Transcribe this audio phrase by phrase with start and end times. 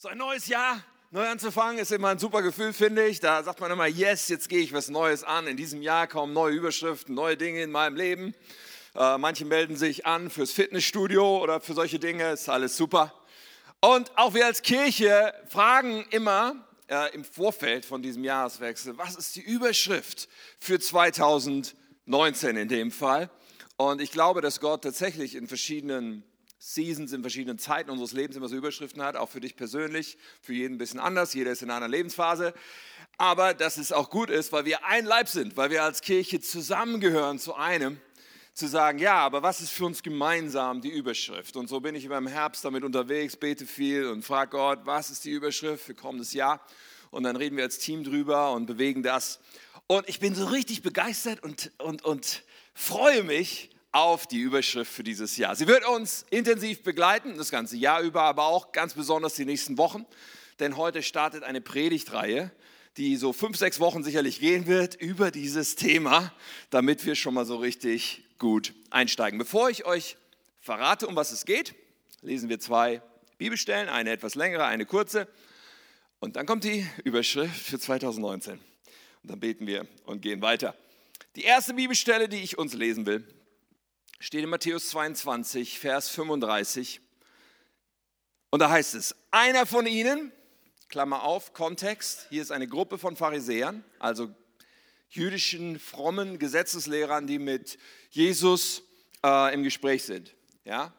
[0.00, 0.80] So ein neues Jahr,
[1.10, 3.18] neu anzufangen, ist immer ein super Gefühl, finde ich.
[3.18, 5.48] Da sagt man immer, yes, jetzt gehe ich was Neues an.
[5.48, 8.32] In diesem Jahr kommen neue Überschriften, neue Dinge in meinem Leben.
[8.94, 13.12] Äh, manche melden sich an fürs Fitnessstudio oder für solche Dinge, ist alles super.
[13.80, 16.54] Und auch wir als Kirche fragen immer
[16.86, 20.28] äh, im Vorfeld von diesem Jahreswechsel, was ist die Überschrift
[20.60, 23.30] für 2019 in dem Fall?
[23.76, 26.22] Und ich glaube, dass Gott tatsächlich in verschiedenen
[26.58, 30.52] Seasons, in verschiedenen Zeiten unseres Lebens immer so Überschriften hat, auch für dich persönlich, für
[30.52, 32.52] jeden ein bisschen anders, jeder ist in einer Lebensphase.
[33.16, 36.40] Aber dass es auch gut ist, weil wir ein Leib sind, weil wir als Kirche
[36.40, 38.00] zusammengehören zu einem,
[38.54, 41.56] zu sagen, ja, aber was ist für uns gemeinsam die Überschrift?
[41.56, 45.10] Und so bin ich immer im Herbst damit unterwegs, bete viel und frage Gott, was
[45.10, 46.60] ist die Überschrift für kommendes Jahr?
[47.12, 49.38] Und dann reden wir als Team drüber und bewegen das.
[49.86, 52.42] Und ich bin so richtig begeistert und, und, und
[52.74, 55.56] freue mich auf die Überschrift für dieses Jahr.
[55.56, 59.78] Sie wird uns intensiv begleiten, das ganze Jahr über, aber auch ganz besonders die nächsten
[59.78, 60.04] Wochen.
[60.60, 62.50] Denn heute startet eine Predigtreihe,
[62.96, 66.32] die so fünf, sechs Wochen sicherlich gehen wird über dieses Thema,
[66.70, 69.38] damit wir schon mal so richtig gut einsteigen.
[69.38, 70.16] Bevor ich euch
[70.60, 71.74] verrate, um was es geht,
[72.22, 73.00] lesen wir zwei
[73.38, 75.28] Bibelstellen, eine etwas längere, eine kurze.
[76.18, 78.54] Und dann kommt die Überschrift für 2019.
[78.54, 80.74] Und dann beten wir und gehen weiter.
[81.36, 83.24] Die erste Bibelstelle, die ich uns lesen will,
[84.18, 87.00] steht in Matthäus 22, Vers 35.
[88.50, 90.32] Und da heißt es, einer von ihnen,
[90.88, 94.34] Klammer auf, Kontext, hier ist eine Gruppe von Pharisäern, also
[95.10, 97.78] jüdischen, frommen Gesetzeslehrern, die mit
[98.10, 98.82] Jesus
[99.24, 100.34] äh, im Gespräch sind.
[100.64, 100.92] Ja?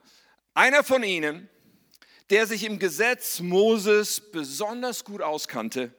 [0.53, 1.49] Einer von ihnen,
[2.29, 5.93] der sich im Gesetz Moses besonders gut auskannte,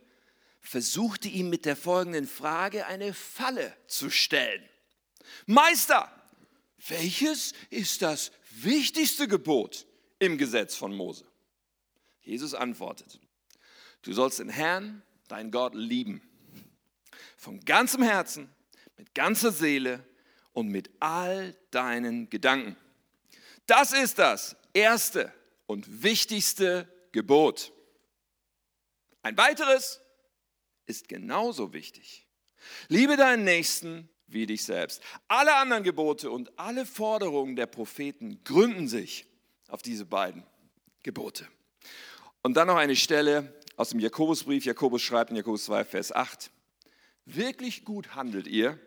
[0.60, 4.62] versuchte ihm mit der folgenden Frage eine Falle zu stellen.
[5.46, 6.10] Meister,
[6.88, 9.86] welches ist das wichtigste Gebot
[10.18, 11.24] im Gesetz von Mose?
[12.22, 13.20] Jesus antwortet,
[14.02, 16.22] du sollst den Herrn, dein Gott, lieben.
[17.36, 18.50] Von ganzem Herzen,
[18.96, 20.06] mit ganzer Seele
[20.52, 22.76] und mit all deinen Gedanken.
[23.66, 25.32] Das ist das erste
[25.66, 27.72] und wichtigste Gebot.
[29.22, 30.00] Ein weiteres
[30.86, 32.26] ist genauso wichtig.
[32.88, 35.02] Liebe deinen Nächsten wie dich selbst.
[35.28, 39.26] Alle anderen Gebote und alle Forderungen der Propheten gründen sich
[39.68, 40.44] auf diese beiden
[41.02, 41.46] Gebote.
[42.42, 44.64] Und dann noch eine Stelle aus dem Jakobusbrief.
[44.64, 46.50] Jakobus schreibt in Jakobus 2, Vers 8.
[47.26, 48.78] Wirklich gut handelt ihr,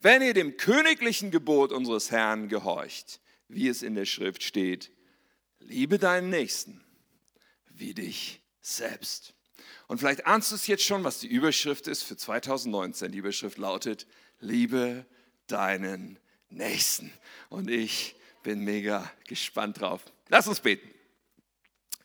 [0.00, 4.90] wenn ihr dem königlichen Gebot unseres Herrn gehorcht, wie es in der Schrift steht.
[5.58, 6.84] Liebe deinen Nächsten
[7.68, 9.34] wie dich selbst.
[9.88, 13.10] Und vielleicht ahnst du es jetzt schon, was die Überschrift ist für 2019.
[13.12, 14.06] Die Überschrift lautet,
[14.40, 15.06] liebe
[15.46, 16.18] deinen
[16.48, 17.12] Nächsten.
[17.48, 20.02] Und ich bin mega gespannt drauf.
[20.28, 20.88] Lass uns beten.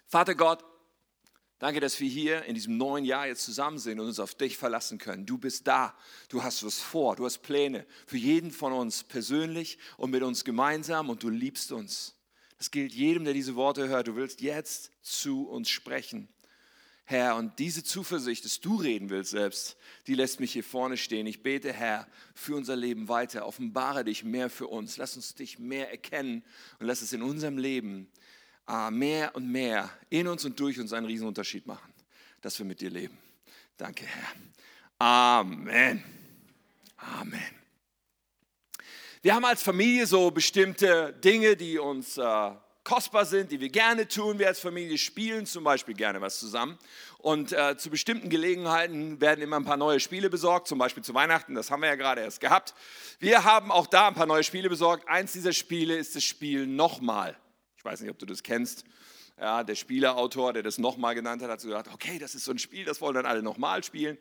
[0.08, 0.64] Vater Gott,
[1.60, 4.58] danke, dass wir hier in diesem neuen Jahr jetzt zusammen sind und uns auf dich
[4.58, 5.26] verlassen können.
[5.26, 5.96] Du bist da,
[6.30, 10.44] du hast was vor, du hast Pläne für jeden von uns persönlich und mit uns
[10.44, 12.16] gemeinsam und du liebst uns.
[12.58, 14.08] Das gilt jedem, der diese Worte hört.
[14.08, 16.30] Du willst jetzt zu uns sprechen.
[17.08, 19.78] Herr, und diese Zuversicht, dass du reden willst selbst,
[20.08, 21.28] die lässt mich hier vorne stehen.
[21.28, 23.46] Ich bete, Herr, für unser Leben weiter.
[23.46, 24.98] Offenbare dich mehr für uns.
[24.98, 26.44] Lass uns dich mehr erkennen
[26.80, 28.10] und lass es in unserem Leben
[28.68, 31.94] äh, mehr und mehr in uns und durch uns einen Riesenunterschied machen,
[32.42, 33.18] dass wir mit dir leben.
[33.78, 34.34] Danke, Herr.
[34.98, 36.04] Amen.
[36.98, 37.56] Amen.
[39.22, 42.52] Wir haben als Familie so bestimmte Dinge, die uns äh,
[42.86, 44.40] kostbar sind, die wir gerne tun.
[44.40, 46.78] Wir als Familie spielen zum Beispiel gerne was zusammen.
[47.18, 51.14] Und äh, zu bestimmten Gelegenheiten werden immer ein paar neue Spiele besorgt, zum Beispiel zu
[51.14, 52.74] Weihnachten, das haben wir ja gerade erst gehabt.
[53.20, 55.10] Wir haben auch da ein paar neue Spiele besorgt.
[55.10, 57.36] Eins dieser Spiele ist das Spiel Nochmal.
[57.76, 58.86] Ich weiß nicht, ob du das kennst.
[59.38, 62.52] Ja, der Spieleautor, der das nochmal genannt hat, hat so gedacht, okay, das ist so
[62.52, 64.18] ein Spiel, das wollen dann alle nochmal spielen.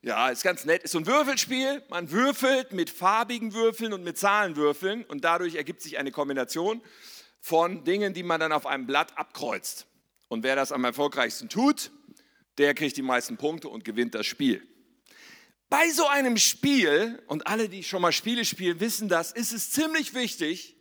[0.00, 0.82] Ja, ist ganz nett.
[0.84, 1.82] Ist so ein Würfelspiel.
[1.88, 6.82] Man würfelt mit farbigen Würfeln und mit Zahlenwürfeln und dadurch ergibt sich eine Kombination
[7.44, 9.86] von Dingen, die man dann auf einem Blatt abkreuzt.
[10.28, 11.90] Und wer das am erfolgreichsten tut,
[12.56, 14.66] der kriegt die meisten Punkte und gewinnt das Spiel.
[15.68, 19.72] Bei so einem Spiel, und alle, die schon mal Spiele spielen, wissen das, ist es
[19.72, 20.74] ziemlich wichtig,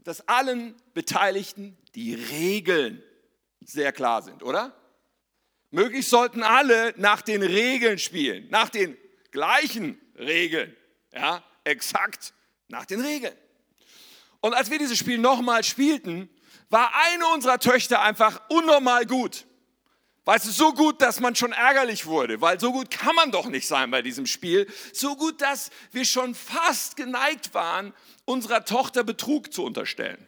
[0.00, 3.02] dass allen Beteiligten die Regeln
[3.62, 4.76] sehr klar sind, oder?
[5.70, 8.94] Möglichst sollten alle nach den Regeln spielen, nach den
[9.30, 10.76] gleichen Regeln,
[11.14, 12.34] ja, exakt
[12.68, 13.34] nach den Regeln.
[14.40, 16.30] Und als wir dieses Spiel nochmal spielten,
[16.70, 19.46] war eine unserer Töchter einfach unnormal gut.
[20.24, 23.46] Weißt du, so gut, dass man schon ärgerlich wurde, weil so gut kann man doch
[23.46, 24.66] nicht sein bei diesem Spiel.
[24.92, 27.92] So gut, dass wir schon fast geneigt waren,
[28.26, 30.24] unserer Tochter Betrug zu unterstellen.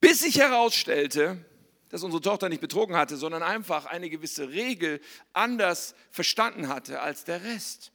[0.00, 1.44] Bis sich herausstellte,
[1.88, 5.00] dass unsere Tochter nicht betrogen hatte, sondern einfach eine gewisse Regel
[5.32, 7.92] anders verstanden hatte als der Rest.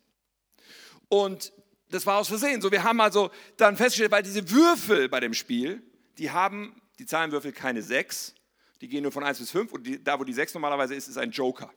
[1.07, 1.53] Und
[1.89, 2.61] das war aus Versehen.
[2.61, 5.81] So, wir haben also dann festgestellt, weil diese Würfel bei dem Spiel,
[6.17, 8.33] die haben, die Zahlenwürfel keine 6,
[8.81, 11.07] die gehen nur von 1 bis 5 und die, da, wo die 6 normalerweise ist,
[11.07, 11.71] ist ein Joker.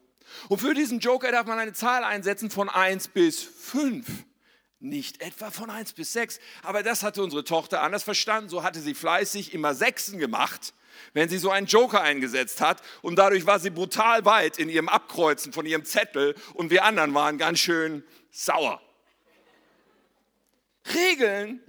[0.48, 4.06] Und für diesen Joker darf man eine Zahl einsetzen von 1 bis 5.
[4.78, 6.40] Nicht etwa von 1 bis 6.
[6.62, 8.48] Aber das hatte unsere Tochter anders verstanden.
[8.48, 10.72] So hatte sie fleißig immer Sechsen gemacht,
[11.12, 12.82] wenn sie so einen Joker eingesetzt hat.
[13.02, 16.34] Und dadurch war sie brutal weit in ihrem Abkreuzen von ihrem Zettel.
[16.54, 18.80] Und wir anderen waren ganz schön sauer.
[20.86, 21.60] Regeln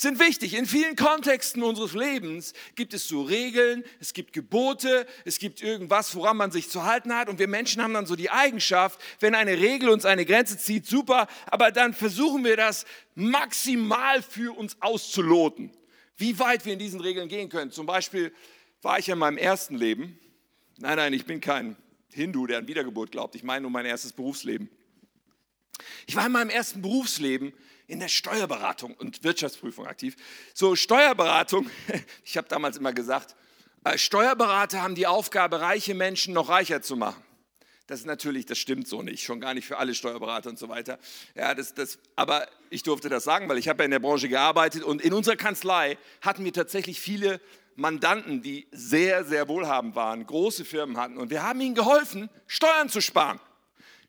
[0.00, 0.54] sind wichtig.
[0.54, 6.14] In vielen Kontexten unseres Lebens gibt es so Regeln, es gibt Gebote, es gibt irgendwas,
[6.14, 7.28] woran man sich zu halten hat.
[7.28, 10.86] Und wir Menschen haben dann so die Eigenschaft, wenn eine Regel uns eine Grenze zieht,
[10.86, 15.70] super, aber dann versuchen wir das maximal für uns auszuloten,
[16.16, 17.70] wie weit wir in diesen Regeln gehen können.
[17.70, 18.32] Zum Beispiel
[18.80, 20.18] war ich in meinem ersten Leben,
[20.78, 21.76] nein, nein, ich bin kein
[22.10, 24.70] Hindu, der an Wiedergeburt glaubt, ich meine nur mein erstes Berufsleben.
[26.06, 27.52] Ich war in meinem ersten Berufsleben
[27.90, 30.16] in der Steuerberatung und Wirtschaftsprüfung aktiv.
[30.54, 31.68] So Steuerberatung,
[32.24, 33.34] ich habe damals immer gesagt,
[33.84, 37.22] äh, Steuerberater haben die Aufgabe, reiche Menschen noch reicher zu machen.
[37.88, 40.68] Das ist natürlich, das stimmt so nicht, schon gar nicht für alle Steuerberater und so
[40.68, 41.00] weiter.
[41.34, 44.28] Ja, das, das, aber ich durfte das sagen, weil ich habe ja in der Branche
[44.28, 47.40] gearbeitet und in unserer Kanzlei hatten wir tatsächlich viele
[47.74, 52.88] Mandanten, die sehr, sehr wohlhabend waren, große Firmen hatten und wir haben ihnen geholfen, Steuern
[52.88, 53.40] zu sparen,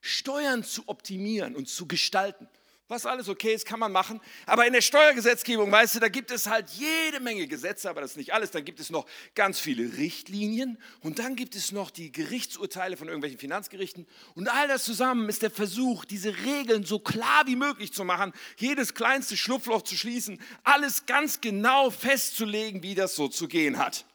[0.01, 2.47] Steuern zu optimieren und zu gestalten.
[2.91, 4.19] Was alles okay ist, kann man machen.
[4.45, 8.11] Aber in der Steuergesetzgebung, weißt du, da gibt es halt jede Menge Gesetze, aber das
[8.11, 8.51] ist nicht alles.
[8.51, 13.07] Dann gibt es noch ganz viele Richtlinien und dann gibt es noch die Gerichtsurteile von
[13.07, 14.05] irgendwelchen Finanzgerichten.
[14.35, 18.33] Und all das zusammen ist der Versuch, diese Regeln so klar wie möglich zu machen,
[18.57, 24.05] jedes kleinste Schlupfloch zu schließen, alles ganz genau festzulegen, wie das so zu gehen hat.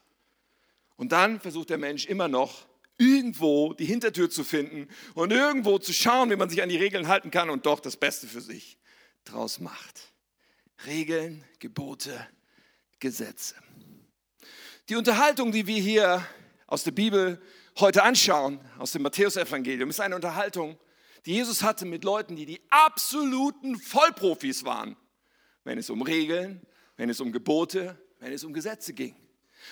[0.97, 5.93] Und dann versucht der Mensch immer noch, irgendwo die Hintertür zu finden und irgendwo zu
[5.93, 8.77] schauen, wie man sich an die Regeln halten kann und doch das Beste für sich
[9.23, 10.13] draus macht.
[10.85, 12.27] Regeln, Gebote,
[12.99, 13.55] Gesetze.
[14.89, 16.25] Die Unterhaltung, die wir hier
[16.65, 17.41] aus der Bibel
[17.79, 20.77] heute anschauen, aus dem Matthäusevangelium, ist eine Unterhaltung,
[21.25, 24.95] die Jesus hatte mit Leuten, die die absoluten Vollprofis waren,
[25.63, 26.61] wenn es um Regeln,
[26.95, 29.15] wenn es um Gebote, wenn es um Gesetze ging.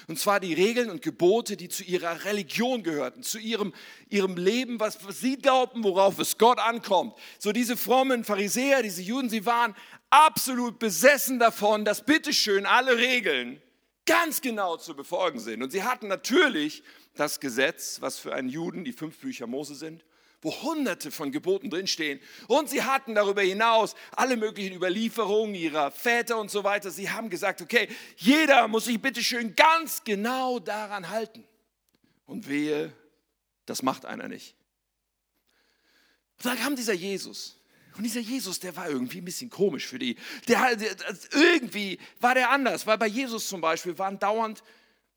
[0.07, 3.73] Und zwar die Regeln und Gebote, die zu ihrer Religion gehörten, zu ihrem,
[4.09, 7.15] ihrem Leben, was, sie glaubten, worauf es Gott ankommt.
[7.39, 9.75] So diese frommen Pharisäer, diese Juden, sie waren
[10.09, 13.61] absolut besessen davon, dass bitteschön alle Regeln
[14.05, 15.63] ganz genau zu befolgen sind.
[15.63, 16.83] Und sie hatten natürlich
[17.15, 20.03] das Gesetz, was für einen Juden die fünf Bücher Mose sind
[20.45, 22.19] wo hunderte von Geboten drinstehen.
[22.47, 26.91] Und sie hatten darüber hinaus alle möglichen Überlieferungen ihrer Väter und so weiter.
[26.91, 31.43] Sie haben gesagt, okay, jeder muss sich bitte schön ganz genau daran halten.
[32.27, 32.93] Und wehe,
[33.65, 34.55] das macht einer nicht.
[36.37, 37.57] Und dann kam dieser Jesus.
[37.97, 40.15] Und dieser Jesus, der war irgendwie ein bisschen komisch für die.
[40.47, 40.95] Der, der,
[41.31, 44.61] irgendwie war der anders, weil bei Jesus zum Beispiel waren dauernd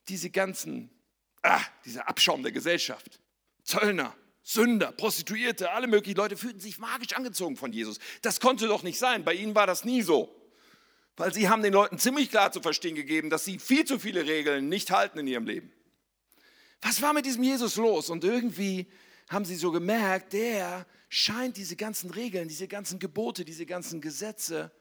[0.08, 0.88] diese ganzen,
[1.42, 3.20] ah, dieser Abschaum der Gesellschaft.
[3.62, 4.16] Zöllner,
[4.50, 7.98] Sünder, Prostituierte, alle möglichen Leute fühlten sich magisch angezogen von Jesus.
[8.22, 9.22] Das konnte doch nicht sein.
[9.22, 10.34] Bei ihnen war das nie so.
[11.18, 14.24] Weil sie haben den Leuten ziemlich klar zu verstehen gegeben, dass sie viel zu viele
[14.24, 15.70] Regeln nicht halten in ihrem Leben.
[16.80, 18.08] Was war mit diesem Jesus los?
[18.08, 18.86] Und irgendwie
[19.28, 24.72] haben sie so gemerkt, der scheint diese ganzen Regeln, diese ganzen Gebote, diese ganzen Gesetze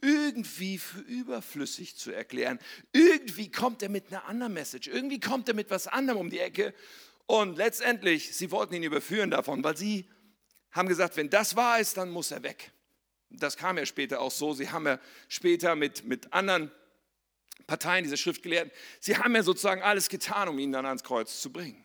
[0.00, 2.58] irgendwie für überflüssig zu erklären.
[2.92, 6.40] Irgendwie kommt er mit einer anderen Message, irgendwie kommt er mit was anderem um die
[6.40, 6.74] Ecke
[7.26, 10.08] und letztendlich, sie wollten ihn überführen davon, weil sie
[10.70, 12.70] haben gesagt, wenn das wahr ist, dann muss er weg.
[13.30, 14.52] Das kam ja später auch so.
[14.52, 16.70] Sie haben ja später mit, mit anderen
[17.66, 21.52] Parteien, diese Schriftgelehrten, sie haben ja sozusagen alles getan, um ihn dann ans Kreuz zu
[21.52, 21.82] bringen.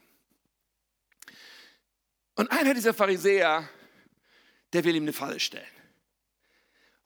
[2.35, 3.67] Und einer dieser Pharisäer,
[4.73, 5.65] der will ihm eine Falle stellen.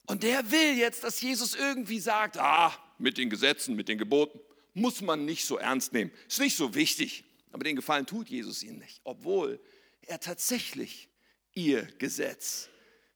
[0.06, 4.38] Und der will jetzt, dass Jesus irgendwie sagt, ah, mit den Gesetzen, mit den Geboten
[4.74, 6.12] muss man nicht so ernst nehmen.
[6.28, 7.24] Ist nicht so wichtig.
[7.52, 9.60] Aber den Gefallen tut Jesus ihnen nicht, obwohl
[10.02, 11.08] er tatsächlich
[11.52, 12.68] ihr Gesetz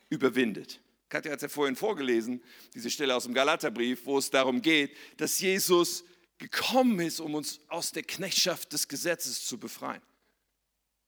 [0.08, 0.80] überwindet.
[1.08, 2.42] Katja hat es ja vorhin vorgelesen,
[2.74, 6.04] diese Stelle aus dem Galaterbrief, wo es darum geht, dass Jesus
[6.38, 10.02] gekommen ist, um uns aus der Knechtschaft des Gesetzes zu befreien.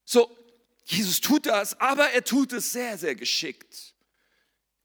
[0.05, 0.37] So,
[0.85, 3.95] Jesus tut das, aber er tut es sehr, sehr geschickt.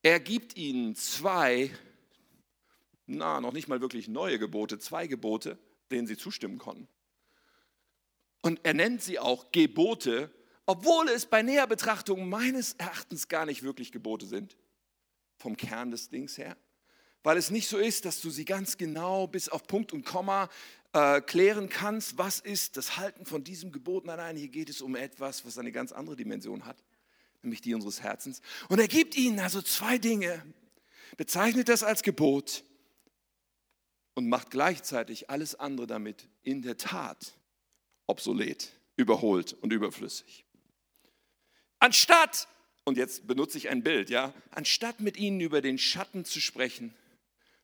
[0.04, 1.72] Er gibt ihnen zwei,
[3.08, 5.58] na, noch nicht mal wirklich neue Gebote, zwei Gebote,
[5.92, 6.88] denen sie zustimmen konnten.
[8.48, 10.32] Und er nennt sie auch Gebote,
[10.66, 14.56] obwohl es bei näher Betrachtung meines Erachtens gar nicht wirklich Gebote sind,
[15.36, 16.56] vom Kern des Dings her.
[17.24, 20.50] weil es nicht so ist, dass du sie ganz genau bis auf Punkt und Komma
[20.94, 24.06] äh, klären kannst, was ist das Halten von diesem Gebot.
[24.06, 26.82] Nein, nein, hier geht es um etwas, was eine ganz andere Dimension hat,
[27.42, 28.42] nämlich die unseres Herzens.
[28.70, 30.42] Und er gibt ihnen also zwei Dinge,
[31.18, 32.64] bezeichnet das als Gebot
[34.14, 37.38] und macht gleichzeitig alles andere damit in der Tat
[38.08, 40.46] obsolet, überholt und überflüssig.
[41.80, 42.48] Anstatt,
[42.86, 46.94] und jetzt benutze ich ein Bild, ja, anstatt mit ihnen über den Schatten zu sprechen,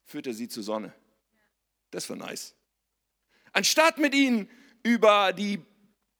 [0.03, 0.93] führt er sie zur Sonne.
[1.91, 2.55] Das war nice.
[3.53, 4.49] Anstatt mit ihnen
[4.83, 5.61] über die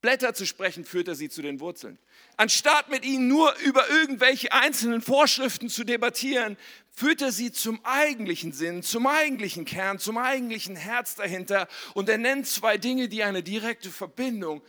[0.04, 1.98] Blätter zu sprechen, führt er sie zu den Wurzeln.
[2.36, 6.58] Anstatt mit ihnen nur über irgendwelche einzelnen Vorschriften zu debattieren,
[6.92, 11.70] führt er sie zum eigentlichen Sinn, zum eigentlichen Kern, zum eigentlichen Herz dahinter.
[11.94, 14.62] Und er nennt zwei Dinge, die eine direkte Verbindung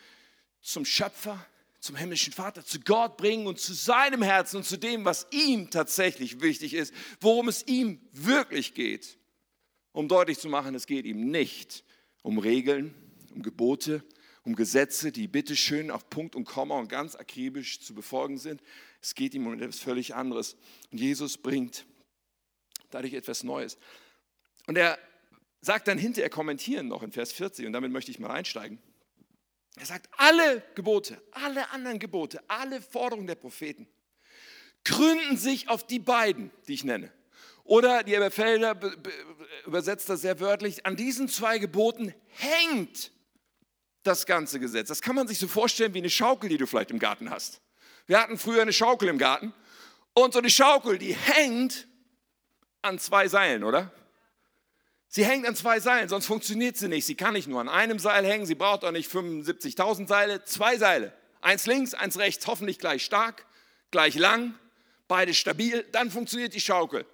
[0.62, 1.44] zum Schöpfer,
[1.80, 5.68] zum himmlischen Vater, zu Gott bringen und zu seinem Herzen und zu dem, was ihm
[5.68, 9.18] tatsächlich wichtig ist, worum es ihm wirklich geht.
[9.90, 11.82] Um deutlich zu machen, es geht ihm nicht
[12.22, 12.94] um Regeln,
[13.34, 14.04] um Gebote,
[14.44, 18.62] um Gesetze, die bitteschön auf Punkt und Komma und ganz akribisch zu befolgen sind.
[19.00, 20.56] Es geht ihm um etwas völlig anderes.
[20.92, 21.86] Und Jesus bringt
[22.90, 23.78] dadurch etwas Neues.
[24.66, 24.98] Und er
[25.60, 28.78] sagt dann hinterher kommentieren noch in Vers 40, und damit möchte ich mal einsteigen.
[29.76, 33.88] Er sagt, alle Gebote, alle anderen Gebote, alle Forderungen der Propheten
[34.84, 37.10] gründen sich auf die beiden, die ich nenne.
[37.64, 38.78] Oder die Elberfelder
[39.64, 43.10] übersetzt das sehr wörtlich, an diesen zwei Geboten hängt
[44.04, 44.88] das ganze Gesetz.
[44.88, 47.60] Das kann man sich so vorstellen wie eine Schaukel, die du vielleicht im Garten hast.
[48.06, 49.52] Wir hatten früher eine Schaukel im Garten
[50.12, 51.88] und so eine Schaukel, die hängt
[52.82, 53.90] an zwei Seilen, oder?
[55.08, 57.06] Sie hängt an zwei Seilen, sonst funktioniert sie nicht.
[57.06, 60.76] Sie kann nicht nur an einem Seil hängen, sie braucht auch nicht 75.000 Seile, zwei
[60.76, 61.12] Seile.
[61.40, 63.46] Eins links, eins rechts, hoffentlich gleich stark,
[63.90, 64.54] gleich lang,
[65.08, 67.06] beide stabil, dann funktioniert die Schaukel.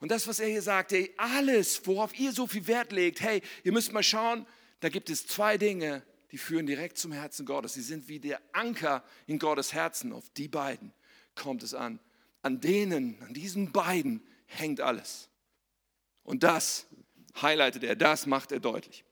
[0.00, 3.42] Und das, was er hier sagt, hey, alles, worauf ihr so viel Wert legt, hey,
[3.64, 4.46] ihr müsst mal schauen,
[4.80, 7.74] da gibt es zwei Dinge, die führen direkt zum Herzen Gottes.
[7.74, 10.12] Sie sind wie der Anker in Gottes Herzen.
[10.12, 10.92] Auf die beiden
[11.34, 12.00] kommt es an.
[12.42, 15.28] An denen, an diesen beiden hängt alles.
[16.22, 16.86] Und das
[17.40, 19.04] highlightet er, das macht er deutlich.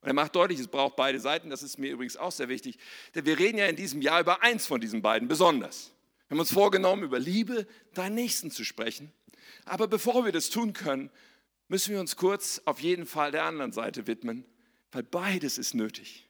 [0.00, 2.78] Und er macht deutlich, es braucht beide Seiten, das ist mir übrigens auch sehr wichtig,
[3.14, 5.92] denn wir reden ja in diesem Jahr über eins von diesen beiden besonders.
[6.28, 9.12] Wir haben uns vorgenommen, über Liebe deinen Nächsten zu sprechen.
[9.64, 11.10] Aber bevor wir das tun können,
[11.68, 14.44] müssen wir uns kurz auf jeden Fall der anderen Seite widmen,
[14.92, 16.28] weil beides ist nötig.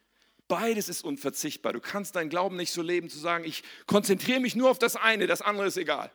[0.48, 1.72] Beides ist unverzichtbar.
[1.72, 4.96] Du kannst deinen Glauben nicht so leben, zu sagen, ich konzentriere mich nur auf das
[4.96, 6.10] eine, das andere ist egal.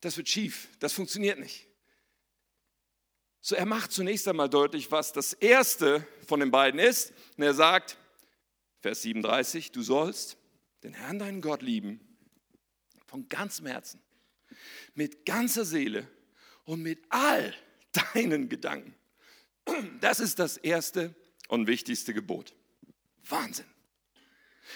[0.00, 1.68] Das wird schief, das funktioniert nicht.
[3.40, 7.12] So, er macht zunächst einmal deutlich, was das erste von den beiden ist.
[7.36, 7.96] Und er sagt,
[8.80, 10.36] Vers 37, du sollst
[10.82, 12.00] den Herrn deinen Gott lieben
[13.06, 14.00] von ganzem Herzen,
[14.94, 16.08] mit ganzer Seele
[16.64, 17.54] und mit all
[17.92, 18.94] deinen Gedanken.
[20.00, 21.14] Das ist das erste
[21.48, 22.54] und wichtigste Gebot.
[23.24, 23.66] Wahnsinn.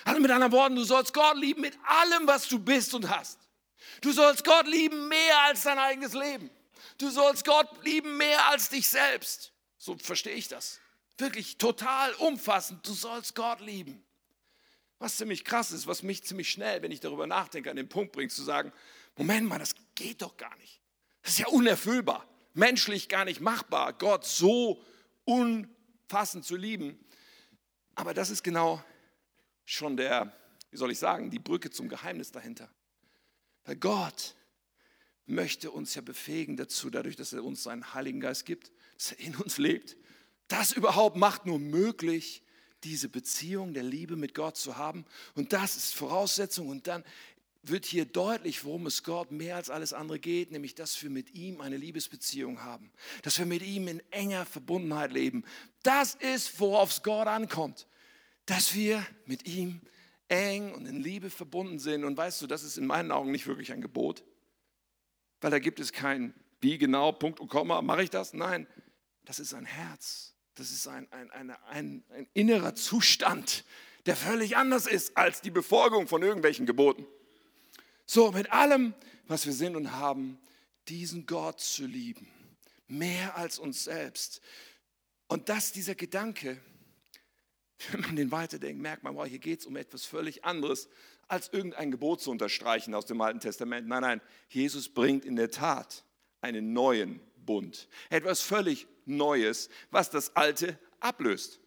[0.05, 3.39] Also mit anderen Worten, du sollst Gott lieben mit allem, was du bist und hast.
[4.01, 6.51] Du sollst Gott lieben mehr als dein eigenes Leben.
[6.99, 9.53] Du sollst Gott lieben mehr als dich selbst.
[9.79, 10.81] So verstehe ich das.
[11.19, 12.87] Wirklich total umfassend.
[12.87, 14.03] Du sollst Gott lieben.
[14.99, 18.13] Was ziemlich krass ist, was mich ziemlich schnell, wenn ich darüber nachdenke, an den Punkt
[18.13, 18.73] bringt, zu sagen,
[19.17, 20.81] Moment mal, das geht doch gar nicht.
[21.23, 24.83] Das ist ja unerfüllbar, menschlich gar nicht machbar, Gott so
[25.25, 26.99] umfassend zu lieben.
[27.95, 28.83] Aber das ist genau
[29.65, 30.33] schon der,
[30.71, 32.71] wie soll ich sagen, die Brücke zum Geheimnis dahinter.
[33.65, 34.37] Weil Gott
[35.27, 39.19] möchte uns ja befähigen dazu, dadurch, dass er uns seinen Heiligen Geist gibt, dass er
[39.21, 39.97] in uns lebt.
[40.49, 42.43] Das überhaupt macht nur möglich,
[42.85, 45.05] diese Beziehung der Liebe mit Gott zu haben.
[45.35, 46.69] Und das ist Voraussetzung.
[46.69, 47.05] Und dann
[47.69, 51.35] wird hier deutlich, worum es Gott mehr als alles andere geht, nämlich dass wir mit
[51.35, 52.93] ihm eine Liebesbeziehung haben,
[53.23, 55.45] dass wir mit ihm in enger Verbundenheit leben.
[55.83, 57.87] Das ist, worauf es Gott ankommt,
[58.47, 59.81] dass wir mit ihm
[60.29, 62.05] eng und in Liebe verbunden sind.
[62.05, 64.25] Und weißt du, das ist in meinen Augen nicht wirklich ein Gebot,
[65.41, 68.33] weil da gibt es kein wie genau, Punkt und Komma, mache ich das?
[68.33, 68.67] Nein,
[69.25, 70.35] das ist ein Herz.
[70.55, 73.65] Das ist ein, ein, eine, ein, ein innerer Zustand,
[74.07, 77.07] der völlig anders ist als die Befolgung von irgendwelchen Geboten.
[78.07, 78.95] So, mit allem,
[79.27, 80.39] was wir sind und haben,
[80.89, 82.29] diesen Gott zu lieben,
[82.87, 84.41] mehr als uns selbst.
[85.27, 86.61] Und dass dieser Gedanke,
[87.91, 90.89] wenn man den weiterdenkt, merkt man, wow, hier geht es um etwas völlig anderes,
[91.27, 93.89] als irgendein Gebot zu unterstreichen aus dem Alten Testament.
[93.89, 96.05] Nein, nein, Jesus bringt in der Tat
[96.41, 97.89] einen neuen Bund.
[98.09, 101.61] Etwas völlig Neues, was das Alte ablöst.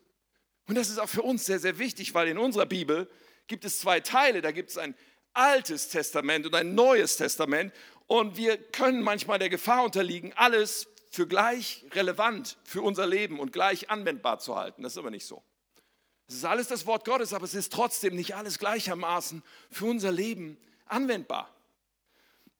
[0.67, 3.10] Und das ist auch für uns sehr, sehr wichtig, weil in unserer Bibel
[3.48, 4.41] gibt es zwei Teile.
[4.41, 4.96] Da gibt es ein
[5.33, 7.74] Altes Testament und ein Neues Testament.
[8.07, 13.51] Und wir können manchmal der Gefahr unterliegen, alles für gleich relevant für unser Leben und
[13.51, 14.83] gleich anwendbar zu halten.
[14.83, 15.43] Das ist aber nicht so.
[16.27, 20.12] Es ist alles das Wort Gottes, aber es ist trotzdem nicht alles gleichermaßen für unser
[20.12, 21.53] Leben anwendbar.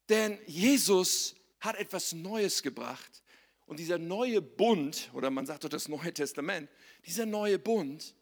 [0.10, 3.24] Denn Jesus hat etwas Neues gebracht.
[3.68, 6.68] Und dieser neue Bund, oder man sagt doch das Neue Testament,
[7.06, 8.16] dieser neue Bund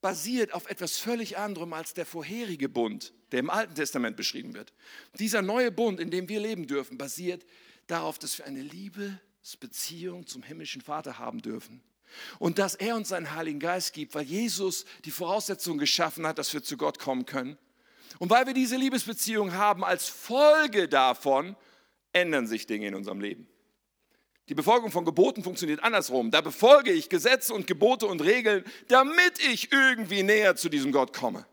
[0.00, 4.72] basiert auf etwas völlig anderem als der vorherige Bund, der im Alten Testament beschrieben wird.
[5.18, 7.44] Dieser neue Bund, in dem wir leben dürfen, basiert
[7.86, 11.82] darauf, dass wir eine Liebesbeziehung zum himmlischen Vater haben dürfen.
[12.38, 16.52] Und dass er uns seinen Heiligen Geist gibt, weil Jesus die Voraussetzung geschaffen hat, dass
[16.52, 17.56] wir zu Gott kommen können.
[18.18, 21.56] Und weil wir diese Liebesbeziehung haben, als Folge davon
[22.12, 23.46] ändern sich Dinge in unserem Leben.
[24.50, 26.32] Die Befolgung von Geboten funktioniert andersrum.
[26.32, 31.16] Da befolge ich Gesetze und Gebote und Regeln, damit ich irgendwie näher zu diesem Gott
[31.16, 31.46] komme.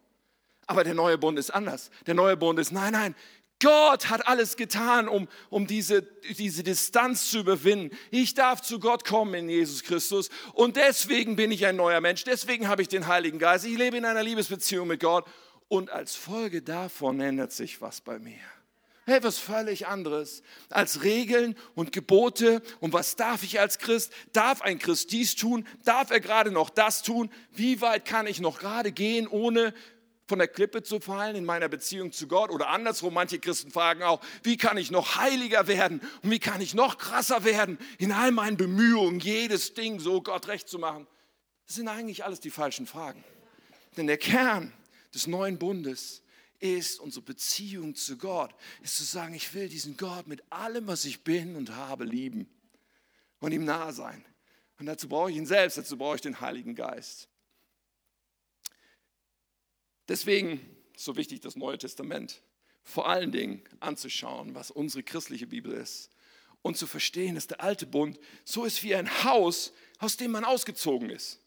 [0.66, 1.92] Aber der neue Bund ist anders.
[2.08, 3.16] Der neue Bund ist, nein, nein,
[3.62, 6.02] Gott hat alles getan, um, um diese,
[6.38, 7.96] diese Distanz zu überwinden.
[8.10, 12.24] Ich darf zu Gott kommen in Jesus Christus und deswegen bin ich ein neuer Mensch.
[12.24, 13.66] Deswegen habe ich den Heiligen Geist.
[13.66, 15.26] Ich lebe in einer Liebesbeziehung mit Gott
[15.68, 18.57] und als Folge davon ändert sich was bei mir.
[19.08, 22.62] Etwas völlig anderes als Regeln und Gebote.
[22.82, 24.12] Und was darf ich als Christ?
[24.34, 25.66] Darf ein Christ dies tun?
[25.86, 27.32] Darf er gerade noch das tun?
[27.52, 29.74] Wie weit kann ich noch gerade gehen, ohne
[30.28, 33.14] von der Klippe zu fallen in meiner Beziehung zu Gott oder andersrum.
[33.14, 36.98] Manche Christen fragen auch, wie kann ich noch heiliger werden und wie kann ich noch
[36.98, 41.08] krasser werden in all meinen Bemühungen, jedes Ding so Gott recht zu machen.
[41.66, 43.24] Das sind eigentlich alles die falschen Fragen.
[43.96, 44.74] Denn der Kern
[45.14, 46.24] des neuen Bundes
[46.60, 51.06] ist unsere Beziehung zu Gott, ist zu sagen, ich will diesen Gott mit allem, was
[51.06, 52.50] ich bin und habe, lieben
[53.40, 54.26] und ihm nahe sein.
[54.80, 57.28] Und dazu brauche ich ihn selbst, dazu brauche ich den Heiligen Geist.
[60.08, 60.60] Deswegen
[60.96, 62.42] ist so wichtig, das Neue Testament
[62.84, 66.10] vor allen Dingen anzuschauen, was unsere christliche Bibel ist
[66.62, 70.46] und zu verstehen, dass der alte Bund so ist wie ein Haus, aus dem man
[70.46, 71.40] ausgezogen ist.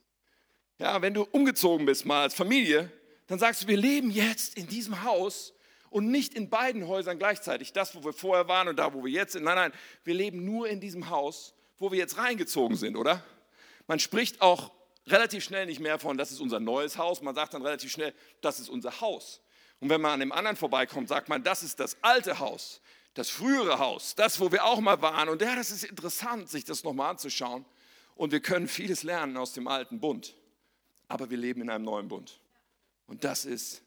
[0.79, 2.93] Ja, wenn du umgezogen bist mal als Familie,
[3.30, 5.52] dann sagst du, wir leben jetzt in diesem Haus
[5.88, 7.73] und nicht in beiden Häusern gleichzeitig.
[7.73, 9.45] Das, wo wir vorher waren und da, wo wir jetzt sind.
[9.45, 13.23] Nein, nein, wir leben nur in diesem Haus, wo wir jetzt reingezogen sind, oder?
[13.86, 14.73] Man spricht auch
[15.06, 17.23] relativ schnell nicht mehr von, das ist unser neues Haus.
[17.23, 19.40] Man sagt dann relativ schnell, das ist unser Haus.
[19.78, 22.80] Und wenn man an dem anderen vorbeikommt, sagt man, das ist das alte Haus,
[23.14, 25.28] das frühere Haus, das, wo wir auch mal waren.
[25.28, 27.64] Und ja, das ist interessant, sich das nochmal anzuschauen.
[28.16, 30.34] Und wir können vieles lernen aus dem alten Bund.
[31.06, 32.40] Aber wir leben in einem neuen Bund.
[33.10, 33.82] Und das ist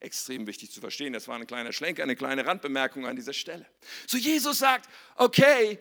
[0.00, 1.12] extrem wichtig zu verstehen.
[1.12, 3.66] Das war ein kleiner Schlenker, eine kleine Randbemerkung an dieser Stelle.
[4.06, 5.78] So Jesus sagt, okay,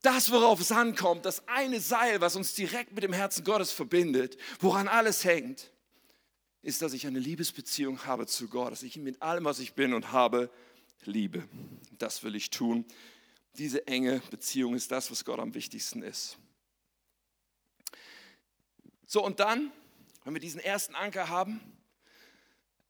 [0.00, 4.38] das, worauf es ankommt, das eine Seil, was uns direkt mit dem Herzen Gottes verbindet,
[4.60, 5.70] woran alles hängt,
[6.62, 9.74] ist, dass ich eine Liebesbeziehung habe zu Gott, dass ich ihn mit allem, was ich
[9.74, 10.50] bin und habe,
[11.04, 11.46] liebe.
[11.98, 12.86] Das will ich tun.
[13.58, 16.38] Diese enge Beziehung ist das, was Gott am wichtigsten ist.
[19.04, 19.70] So, und dann,
[20.24, 21.60] wenn wir diesen ersten Anker haben,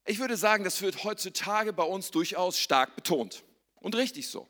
[0.04, 3.44] ich würde sagen, das wird heutzutage bei uns durchaus stark betont.
[3.76, 4.48] Und richtig so.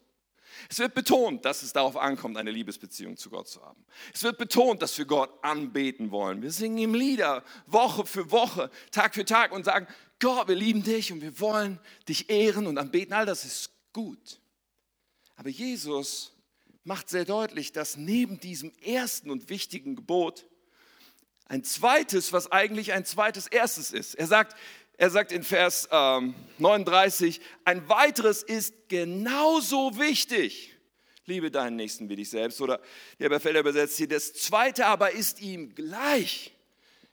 [0.69, 3.85] Es wird betont, dass es darauf ankommt, eine Liebesbeziehung zu Gott zu haben.
[4.12, 6.43] Es wird betont, dass wir Gott anbeten wollen.
[6.43, 9.87] Wir singen ihm Lieder Woche für Woche, Tag für Tag und sagen,
[10.21, 13.12] Gott, wir lieben dich und wir wollen dich ehren und anbeten.
[13.15, 14.41] All das ist gut.
[15.37, 16.33] Aber Jesus
[16.85, 20.47] macht sehr deutlich, dass neben diesem ersten und wichtigen Gebot
[21.47, 24.15] ein zweites, was eigentlich ein zweites erstes ist.
[24.15, 24.57] Er sagt,
[25.03, 30.77] er sagt in Vers ähm, 39, ein weiteres ist genauso wichtig.
[31.27, 32.61] Liebe deinen Nächsten wie dich selbst.
[32.61, 32.81] Oder
[33.19, 36.53] der Überfelder übersetzt hier, das zweite aber ist ihm gleich.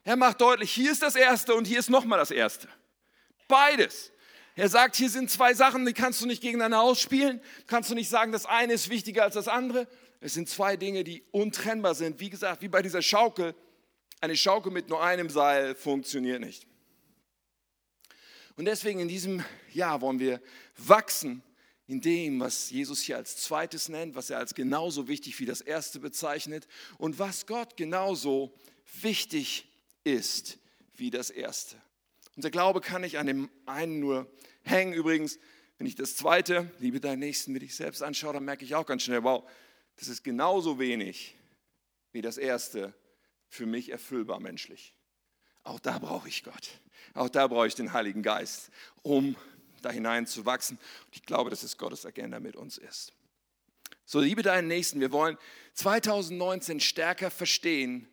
[0.03, 2.67] Er macht deutlich, hier ist das erste und hier ist nochmal das erste.
[3.47, 4.11] Beides.
[4.55, 7.41] Er sagt, hier sind zwei Sachen, die kannst du nicht gegeneinander ausspielen.
[7.65, 9.87] Kannst du nicht sagen, das eine ist wichtiger als das andere.
[10.21, 12.19] Es sind zwei Dinge, die untrennbar sind.
[12.19, 13.55] Wie gesagt, wie bei dieser Schaukel.
[14.21, 16.68] Eine Schaukel mit nur einem Seil funktioniert nicht.
[18.59, 19.41] Und deswegen in diesem
[19.71, 20.41] Jahr wollen wir
[20.75, 21.41] wachsen
[21.87, 25.61] in dem, was Jesus hier als zweites nennt, was er als genauso wichtig wie das
[25.61, 26.67] erste bezeichnet
[26.97, 28.53] und was Gott genauso
[29.01, 29.65] wichtig
[30.03, 30.57] ist
[30.97, 31.77] wie das erste.
[32.35, 34.29] Unser Glaube kann nicht an dem einen nur
[34.63, 34.91] hängen.
[34.91, 35.39] Übrigens,
[35.77, 38.85] wenn ich das zweite, liebe deinen Nächsten, wie dich selbst anschaue, dann merke ich auch
[38.85, 39.49] ganz schnell, wow,
[39.95, 41.37] das ist genauso wenig
[42.11, 42.93] wie das erste
[43.47, 44.93] für mich erfüllbar menschlich.
[45.69, 46.69] Auch da brauche ich Gott.
[47.13, 48.71] Auch da brauche ich den Heiligen Geist,
[49.03, 49.35] um
[49.83, 50.77] da hinein zu wachsen.
[50.77, 53.13] Und ich glaube, dass es Gottes Agenda mit uns ist.
[54.03, 55.37] So, liebe deinen Nächsten, wir wollen
[55.75, 58.07] 2019 stärker verstehen,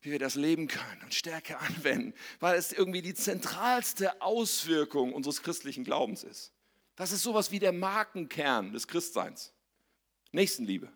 [0.00, 5.42] wie wir das leben können und stärker anwenden, weil es irgendwie die zentralste Auswirkung unseres
[5.42, 6.52] christlichen Glaubens ist.
[6.94, 9.52] Das ist sowas wie der Markenkern des Christseins.
[10.30, 10.88] Nächstenliebe.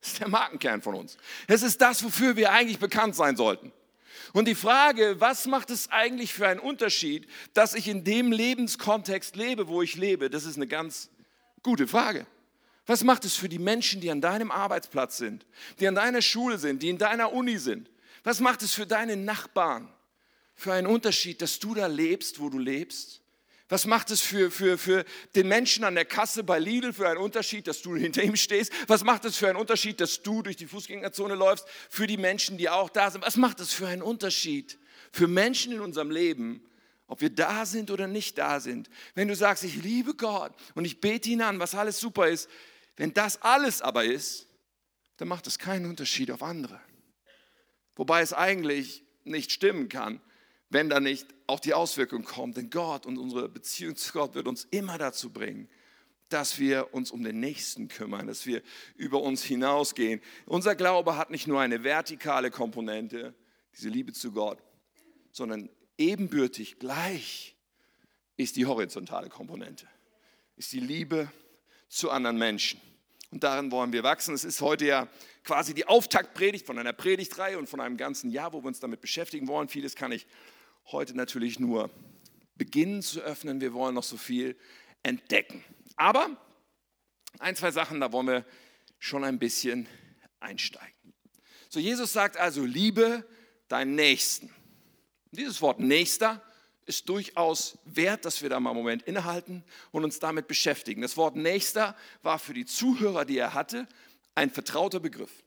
[0.00, 1.16] Das ist der Markenkern von uns.
[1.46, 3.72] Es ist das, wofür wir eigentlich bekannt sein sollten.
[4.32, 9.36] Und die Frage, was macht es eigentlich für einen Unterschied, dass ich in dem Lebenskontext
[9.36, 11.10] lebe, wo ich lebe, das ist eine ganz
[11.62, 12.26] gute Frage.
[12.86, 15.46] Was macht es für die Menschen, die an deinem Arbeitsplatz sind,
[15.78, 17.90] die an deiner Schule sind, die in deiner Uni sind?
[18.24, 19.92] Was macht es für deine Nachbarn
[20.54, 23.21] für einen Unterschied, dass du da lebst, wo du lebst?
[23.72, 27.16] Was macht es für, für, für den Menschen an der Kasse bei Lidl für einen
[27.16, 28.70] Unterschied, dass du hinter ihm stehst?
[28.86, 31.66] Was macht es für einen Unterschied, dass du durch die Fußgängerzone läufst?
[31.88, 33.24] Für die Menschen, die auch da sind.
[33.24, 34.78] Was macht es für einen Unterschied
[35.10, 36.62] für Menschen in unserem Leben,
[37.06, 38.90] ob wir da sind oder nicht da sind?
[39.14, 42.50] Wenn du sagst, ich liebe Gott und ich bete ihn an, was alles super ist,
[42.96, 44.48] wenn das alles aber ist,
[45.16, 46.78] dann macht es keinen Unterschied auf andere.
[47.96, 50.20] Wobei es eigentlich nicht stimmen kann,
[50.72, 52.56] wenn da nicht auch die Auswirkung kommt.
[52.56, 55.68] Denn Gott und unsere Beziehung zu Gott wird uns immer dazu bringen,
[56.28, 58.62] dass wir uns um den Nächsten kümmern, dass wir
[58.96, 60.20] über uns hinausgehen.
[60.46, 63.34] Unser Glaube hat nicht nur eine vertikale Komponente,
[63.76, 64.58] diese Liebe zu Gott,
[65.30, 67.54] sondern ebenbürtig gleich
[68.36, 69.86] ist die horizontale Komponente,
[70.56, 71.30] ist die Liebe
[71.88, 72.80] zu anderen Menschen.
[73.30, 74.34] Und darin wollen wir wachsen.
[74.34, 75.08] Es ist heute ja
[75.44, 79.00] quasi die Auftaktpredigt von einer Predigtreihe und von einem ganzen Jahr, wo wir uns damit
[79.00, 79.68] beschäftigen wollen.
[79.68, 80.26] Vieles kann ich
[80.86, 81.90] heute natürlich nur
[82.56, 83.60] beginnen zu öffnen.
[83.60, 84.56] Wir wollen noch so viel
[85.02, 85.64] entdecken.
[85.96, 86.36] Aber
[87.38, 88.46] ein, zwei Sachen, da wollen wir
[88.98, 89.88] schon ein bisschen
[90.40, 91.14] einsteigen.
[91.68, 93.26] So, Jesus sagt also, liebe
[93.68, 94.54] deinen Nächsten.
[95.30, 96.42] Dieses Wort Nächster
[96.84, 101.00] ist durchaus wert, dass wir da mal einen Moment innehalten und uns damit beschäftigen.
[101.00, 103.88] Das Wort Nächster war für die Zuhörer, die er hatte,
[104.34, 105.42] ein vertrauter Begriff.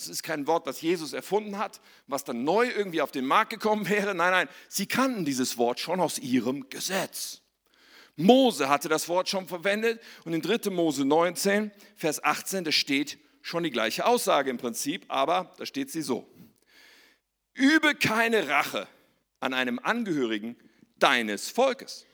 [0.00, 3.50] Es ist kein Wort, was Jesus erfunden hat, was dann neu irgendwie auf den Markt
[3.50, 4.14] gekommen wäre.
[4.14, 7.42] Nein, nein, sie kannten dieses Wort schon aus ihrem Gesetz.
[8.16, 10.70] Mose hatte das Wort schon verwendet und in 3.
[10.70, 15.90] Mose 19, Vers 18, da steht schon die gleiche Aussage im Prinzip, aber da steht
[15.90, 16.30] sie so.
[17.54, 18.86] Übe keine Rache
[19.40, 20.56] an einem Angehörigen
[20.98, 22.06] deines Volkes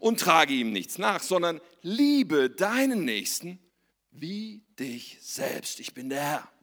[0.00, 3.58] und trage ihm nichts nach, sondern liebe deinen Nächsten
[4.10, 5.80] wie dich selbst.
[5.80, 6.57] Ich bin der Herr.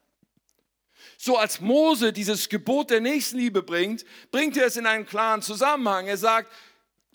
[1.25, 6.05] So als Mose dieses Gebot der Nächstenliebe bringt, bringt er es in einen klaren Zusammenhang.
[6.05, 6.53] Er sagt,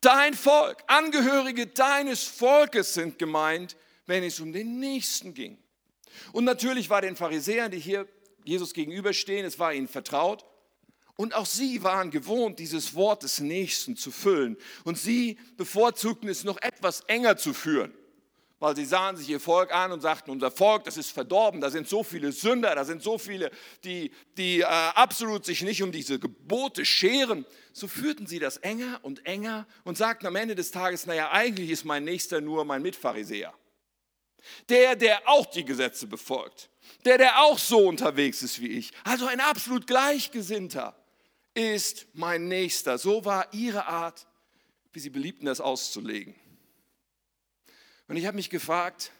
[0.01, 5.59] dein Volk, Angehörige deines Volkes sind gemeint, wenn es um den Nächsten ging.
[6.33, 8.09] Und natürlich war den Pharisäern, die hier
[8.43, 10.45] Jesus gegenüberstehen, es war ihnen vertraut.
[11.15, 14.57] Und auch sie waren gewohnt, dieses Wort des Nächsten zu füllen.
[14.83, 17.95] Und sie bevorzugten es noch etwas enger zu führen
[18.61, 21.71] weil sie sahen sich ihr Volk an und sagten, unser Volk, das ist verdorben, da
[21.71, 23.51] sind so viele Sünder, da sind so viele,
[23.83, 27.47] die, die äh, absolut sich nicht um diese Gebote scheren.
[27.73, 31.71] So führten sie das enger und enger und sagten am Ende des Tages, naja, eigentlich
[31.71, 33.55] ist mein Nächster nur mein Mitpharisäer.
[34.69, 36.69] Der, der auch die Gesetze befolgt.
[37.05, 38.91] Der, der auch so unterwegs ist wie ich.
[39.05, 40.95] Also ein absolut Gleichgesinnter
[41.55, 42.99] ist mein Nächster.
[42.99, 44.27] So war ihre Art,
[44.93, 46.35] wie sie beliebten, das auszulegen.
[48.11, 49.13] Und ich habe mich gefragt,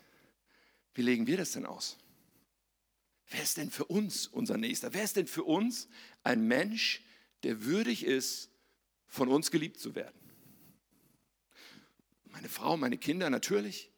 [0.95, 1.97] wie legen wir das denn aus?
[3.29, 4.93] Wer ist denn für uns unser Nächster?
[4.93, 5.87] Wer ist denn für uns
[6.25, 7.01] ein Mensch,
[7.45, 8.51] der würdig ist,
[9.07, 10.19] von uns geliebt zu werden?
[12.25, 13.93] Meine Frau, meine Kinder natürlich.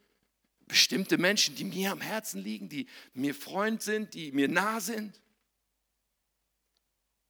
[0.69, 5.19] Bestimmte Menschen, die mir am Herzen liegen, die mir Freund sind, die mir nah sind.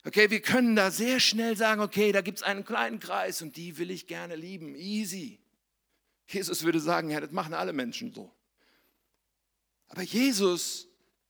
[0.05, 3.57] Okay, wir können da sehr schnell sagen, okay, da gibt es einen kleinen Kreis und
[3.57, 4.75] die will ich gerne lieben.
[4.75, 5.42] Easy.
[6.33, 8.33] Jesus würde sagen, ja, das machen alle Menschen so.
[9.89, 10.89] Aber Jesus,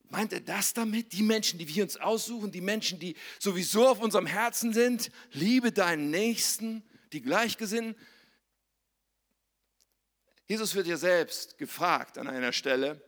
[0.08, 1.12] meint er das damit?
[1.12, 5.72] Die Menschen, die wir uns aussuchen, die Menschen, die sowieso auf unserem Herzen sind, liebe
[5.72, 7.96] deinen Nächsten, die Gleichgesinnten.
[10.46, 13.02] Jesus wird ja selbst gefragt an einer Stelle,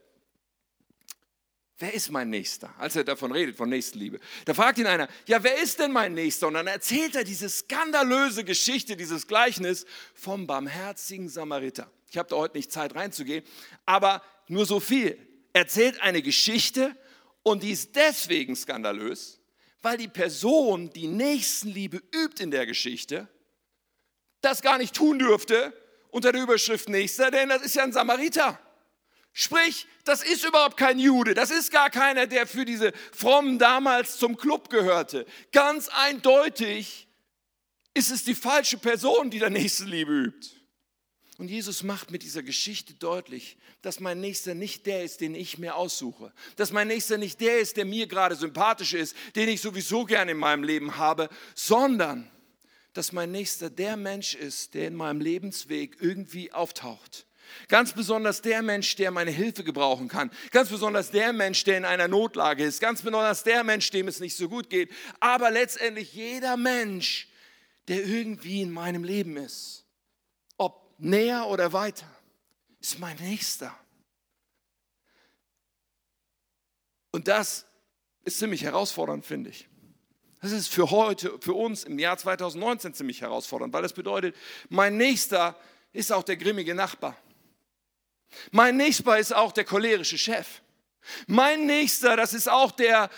[1.78, 2.72] Wer ist mein Nächster?
[2.78, 4.20] Als er davon redet, von Nächstenliebe.
[4.44, 6.46] Da fragt ihn einer, ja, wer ist denn mein Nächster?
[6.46, 9.84] Und dann erzählt er diese skandalöse Geschichte, dieses Gleichnis
[10.14, 11.90] vom barmherzigen Samariter.
[12.10, 13.44] Ich habe da heute nicht Zeit reinzugehen,
[13.86, 15.18] aber nur so viel.
[15.52, 16.96] Erzählt eine Geschichte
[17.42, 19.40] und die ist deswegen skandalös,
[19.82, 23.28] weil die Person, die Nächstenliebe übt in der Geschichte,
[24.40, 25.72] das gar nicht tun dürfte
[26.10, 28.60] unter der Überschrift Nächster, denn das ist ja ein Samariter.
[29.36, 34.16] Sprich, das ist überhaupt kein Jude, das ist gar keiner, der für diese Frommen damals
[34.16, 35.26] zum Club gehörte.
[35.50, 37.08] Ganz eindeutig
[37.94, 40.50] ist es die falsche Person, die der Nächstenliebe übt.
[41.36, 45.58] Und Jesus macht mit dieser Geschichte deutlich, dass mein Nächster nicht der ist, den ich
[45.58, 46.32] mir aussuche.
[46.54, 50.30] Dass mein Nächster nicht der ist, der mir gerade sympathisch ist, den ich sowieso gerne
[50.30, 52.30] in meinem Leben habe, sondern
[52.92, 57.26] dass mein Nächster der Mensch ist, der in meinem Lebensweg irgendwie auftaucht
[57.68, 60.30] Ganz besonders der Mensch, der meine Hilfe gebrauchen kann.
[60.50, 62.80] Ganz besonders der Mensch, der in einer Notlage ist.
[62.80, 64.90] Ganz besonders der Mensch, dem es nicht so gut geht.
[65.20, 67.28] Aber letztendlich jeder Mensch,
[67.88, 69.84] der irgendwie in meinem Leben ist.
[70.56, 72.10] Ob näher oder weiter,
[72.80, 73.76] ist mein Nächster.
[77.10, 77.66] Und das
[78.24, 79.68] ist ziemlich herausfordernd, finde ich.
[80.44, 84.36] Das ist für heute, für uns im Jahr 2019 ziemlich herausfordernd, weil das bedeutet,
[84.68, 85.56] mein Nächster
[85.94, 87.16] ist auch der grimmige Nachbar.
[88.50, 90.60] Mein Nächster ist auch der cholerische Chef.
[91.26, 93.10] Mein Nächster, das ist auch der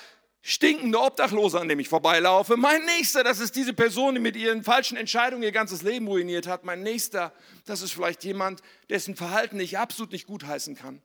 [0.42, 2.56] stinkende Obdachlose, an dem ich vorbeilaufe.
[2.56, 6.46] Mein Nächster, das ist diese Person, die mit ihren falschen Entscheidungen ihr ganzes Leben ruiniert
[6.46, 6.64] hat.
[6.64, 7.32] Mein Nächster,
[7.64, 11.02] das ist vielleicht jemand, dessen Verhalten ich absolut nicht gutheißen kann.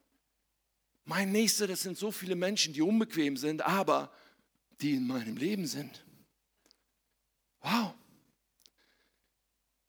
[1.06, 4.12] Mein Nächster, das sind so viele Menschen, die unbequem sind, aber
[4.82, 6.06] die in meinem Leben sind.
[7.62, 7.94] Wow.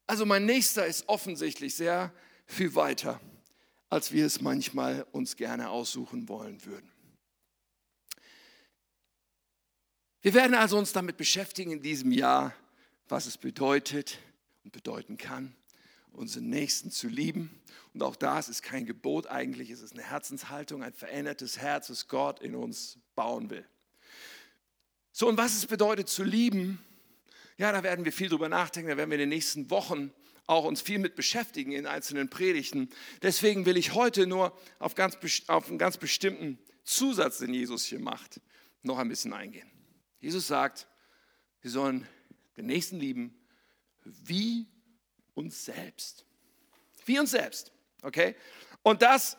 [0.07, 2.13] Also mein Nächster ist offensichtlich sehr
[2.47, 3.21] viel weiter,
[3.93, 6.91] als wir es manchmal uns gerne aussuchen wollen würden.
[10.23, 12.55] Wir werden also uns damit beschäftigen in diesem Jahr,
[13.11, 14.17] was es bedeutet
[14.65, 15.55] und bedeuten kann,
[16.11, 17.61] unseren Nächsten zu lieben.
[17.93, 22.09] Und auch das ist kein Gebot eigentlich, es ist eine Herzenshaltung, ein verändertes Herz, das
[22.09, 23.67] Gott in uns bauen will.
[25.13, 26.83] So, und was es bedeutet zu lieben,
[27.59, 30.15] ja, da werden wir viel drüber nachdenken, da werden wir in den nächsten Wochen
[30.47, 32.89] auch uns viel mit beschäftigen in einzelnen Predigten.
[33.23, 38.01] Deswegen will ich heute nur auf, ganz, auf einen ganz bestimmten Zusatz, den Jesus hier
[38.01, 38.41] macht,
[38.83, 39.71] noch ein bisschen eingehen.
[40.19, 40.89] Jesus sagt,
[41.61, 42.07] wir sollen
[42.57, 43.35] den Nächsten lieben
[44.05, 44.67] wie
[45.35, 46.25] uns selbst.
[47.07, 48.35] Wie uns selbst, okay?
[48.83, 49.37] Und das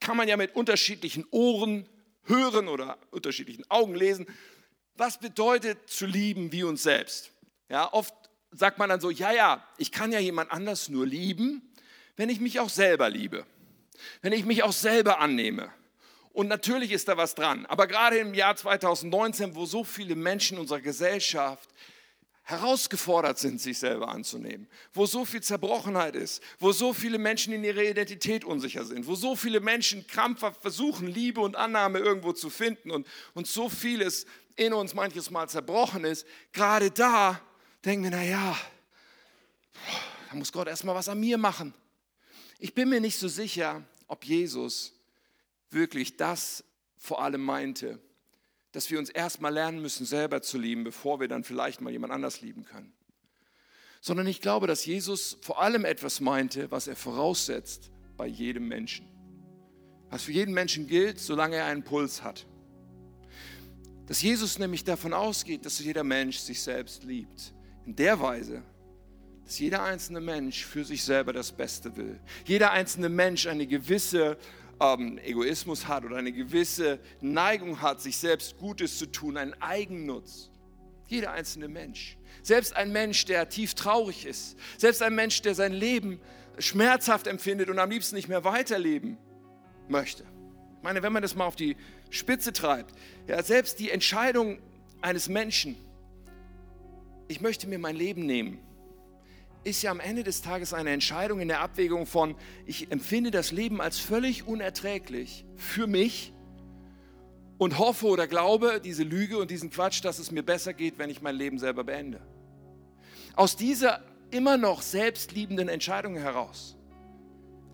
[0.00, 1.88] kann man ja mit unterschiedlichen Ohren
[2.24, 4.26] hören oder unterschiedlichen Augen lesen.
[4.94, 7.32] Was bedeutet zu lieben wie uns selbst?
[7.68, 8.14] Ja, oft
[8.52, 11.62] sagt man dann so, ja, ja, ich kann ja jemand anders nur lieben,
[12.16, 13.46] wenn ich mich auch selber liebe,
[14.20, 15.70] wenn ich mich auch selber annehme.
[16.32, 17.66] Und natürlich ist da was dran.
[17.66, 21.68] Aber gerade im Jahr 2019, wo so viele Menschen unserer Gesellschaft
[22.44, 27.62] herausgefordert sind, sich selber anzunehmen, wo so viel Zerbrochenheit ist, wo so viele Menschen in
[27.62, 32.50] ihrer Identität unsicher sind, wo so viele Menschen krampfhaft versuchen, Liebe und Annahme irgendwo zu
[32.50, 37.40] finden und, und so vieles in uns manches Mal zerbrochen ist, gerade da
[37.84, 38.56] denken wir, naja,
[40.30, 41.74] da muss Gott erstmal was an mir machen.
[42.58, 44.92] Ich bin mir nicht so sicher, ob Jesus
[45.70, 46.64] wirklich das
[46.96, 47.98] vor allem meinte,
[48.70, 52.12] dass wir uns erstmal lernen müssen, selber zu lieben, bevor wir dann vielleicht mal jemand
[52.12, 52.92] anders lieben können.
[54.00, 59.06] Sondern ich glaube, dass Jesus vor allem etwas meinte, was er voraussetzt bei jedem Menschen.
[60.08, 62.46] Was für jeden Menschen gilt, solange er einen Puls hat.
[64.06, 67.54] Dass Jesus nämlich davon ausgeht, dass jeder Mensch sich selbst liebt
[67.86, 68.62] in der Weise,
[69.44, 72.20] dass jeder einzelne Mensch für sich selber das Beste will.
[72.44, 74.36] Jeder einzelne Mensch eine gewisse
[74.80, 80.50] ähm, Egoismus hat oder eine gewisse Neigung hat, sich selbst Gutes zu tun, einen Eigennutz.
[81.08, 82.16] Jeder einzelne Mensch.
[82.42, 84.56] Selbst ein Mensch, der tief traurig ist.
[84.78, 86.20] Selbst ein Mensch, der sein Leben
[86.58, 89.18] schmerzhaft empfindet und am liebsten nicht mehr weiterleben
[89.88, 90.22] möchte.
[90.22, 91.76] Ich meine, wenn man das mal auf die
[92.10, 92.94] Spitze treibt,
[93.26, 94.58] ja, selbst die Entscheidung
[95.00, 95.76] eines Menschen,
[97.28, 98.58] ich möchte mir mein Leben nehmen,
[99.64, 102.34] ist ja am Ende des Tages eine Entscheidung in der Abwägung von,
[102.66, 106.32] ich empfinde das Leben als völlig unerträglich für mich
[107.58, 111.10] und hoffe oder glaube diese Lüge und diesen Quatsch, dass es mir besser geht, wenn
[111.10, 112.20] ich mein Leben selber beende.
[113.36, 116.76] Aus dieser immer noch selbstliebenden Entscheidung heraus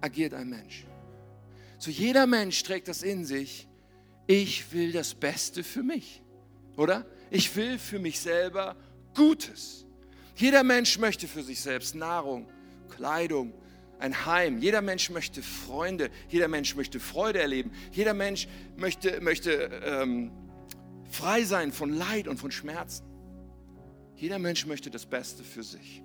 [0.01, 0.85] agiert ein Mensch.
[1.79, 3.67] So jeder Mensch trägt das in sich,
[4.27, 6.23] ich will das Beste für mich,
[6.77, 7.07] oder?
[7.31, 8.77] Ich will für mich selber
[9.19, 9.85] Gutes.
[10.37, 12.47] Jeder Mensch möchte für sich selbst Nahrung,
[12.89, 13.53] Kleidung,
[13.99, 14.59] ein Heim.
[14.59, 16.09] Jeder Mensch möchte Freunde.
[16.29, 17.73] Jeder Mensch möchte Freude erleben.
[17.91, 19.51] Jeder Mensch möchte, möchte
[19.85, 20.31] ähm,
[21.11, 23.05] frei sein von Leid und von Schmerzen.
[24.15, 26.03] Jeder Mensch möchte das Beste für sich.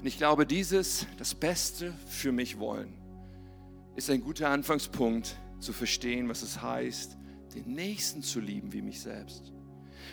[0.00, 2.94] Und ich glaube, dieses, das Beste für mich wollen,
[3.96, 7.18] ist ein guter Anfangspunkt zu verstehen, was es heißt,
[7.54, 9.52] den Nächsten zu lieben wie mich selbst.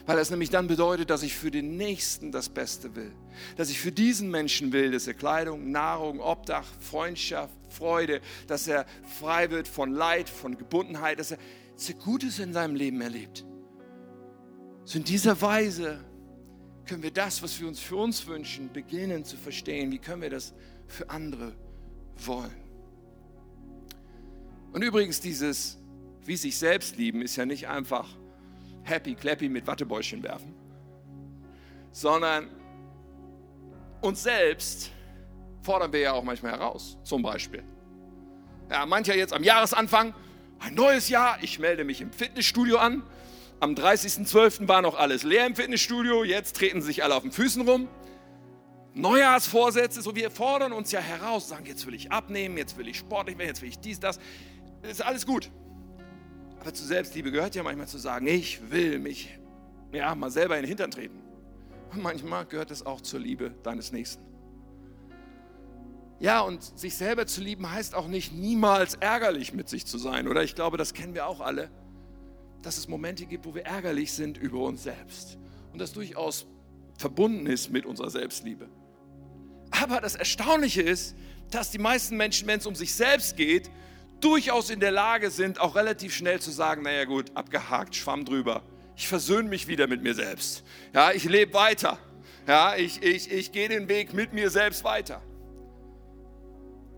[0.07, 3.11] Weil es nämlich dann bedeutet, dass ich für den Nächsten das Beste will.
[3.57, 8.85] Dass ich für diesen Menschen will, dass er Kleidung, Nahrung, Obdach, Freundschaft, Freude, dass er
[9.19, 11.37] frei wird von Leid, von Gebundenheit, dass er,
[11.75, 13.45] dass er Gutes in seinem Leben erlebt.
[14.85, 15.99] So in dieser Weise
[16.85, 19.91] können wir das, was wir uns für uns wünschen, beginnen zu verstehen.
[19.91, 20.53] Wie können wir das
[20.87, 21.53] für andere
[22.15, 22.55] wollen?
[24.71, 25.77] Und übrigens, dieses
[26.23, 28.07] wie sich selbst lieben ist ja nicht einfach
[28.87, 30.53] happy clappy mit Wattebäuschen werfen,
[31.91, 32.49] sondern
[34.01, 34.91] uns selbst
[35.61, 37.63] fordern wir ja auch manchmal heraus, zum Beispiel.
[38.71, 40.13] Ja, mancher jetzt am Jahresanfang,
[40.59, 43.03] ein neues Jahr, ich melde mich im Fitnessstudio an.
[43.59, 44.67] Am 30.12.
[44.67, 47.87] war noch alles leer im Fitnessstudio, jetzt treten sich alle auf den Füßen rum.
[48.93, 52.97] Neujahrsvorsätze, so wir fordern uns ja heraus, sagen, jetzt will ich abnehmen, jetzt will ich
[52.97, 54.19] sportlich werden, jetzt will ich dies, das.
[54.81, 55.51] Das ist alles gut.
[56.59, 59.37] Aber zu Selbstliebe gehört ja manchmal zu sagen, ich will mich
[59.91, 61.21] ja, mal selber in den Hintern treten.
[61.91, 64.23] Und manchmal gehört es auch zur Liebe deines Nächsten.
[66.19, 70.27] Ja, und sich selber zu lieben heißt auch nicht niemals ärgerlich mit sich zu sein,
[70.27, 70.43] oder?
[70.43, 71.69] Ich glaube, das kennen wir auch alle,
[72.63, 75.37] dass es Momente gibt, wo wir ärgerlich sind über uns selbst.
[75.71, 76.47] Und das durchaus
[76.97, 78.67] verbunden ist mit unserer Selbstliebe.
[79.69, 81.15] Aber das Erstaunliche ist,
[81.51, 83.69] dass die meisten Menschen, wenn es um sich selbst geht,
[84.21, 88.63] durchaus in der Lage sind, auch relativ schnell zu sagen, naja gut, abgehakt, schwamm drüber.
[88.95, 90.63] Ich versöhne mich wieder mit mir selbst.
[90.93, 91.99] Ja, ich lebe weiter.
[92.47, 95.21] Ja, ich, ich, ich gehe den Weg mit mir selbst weiter.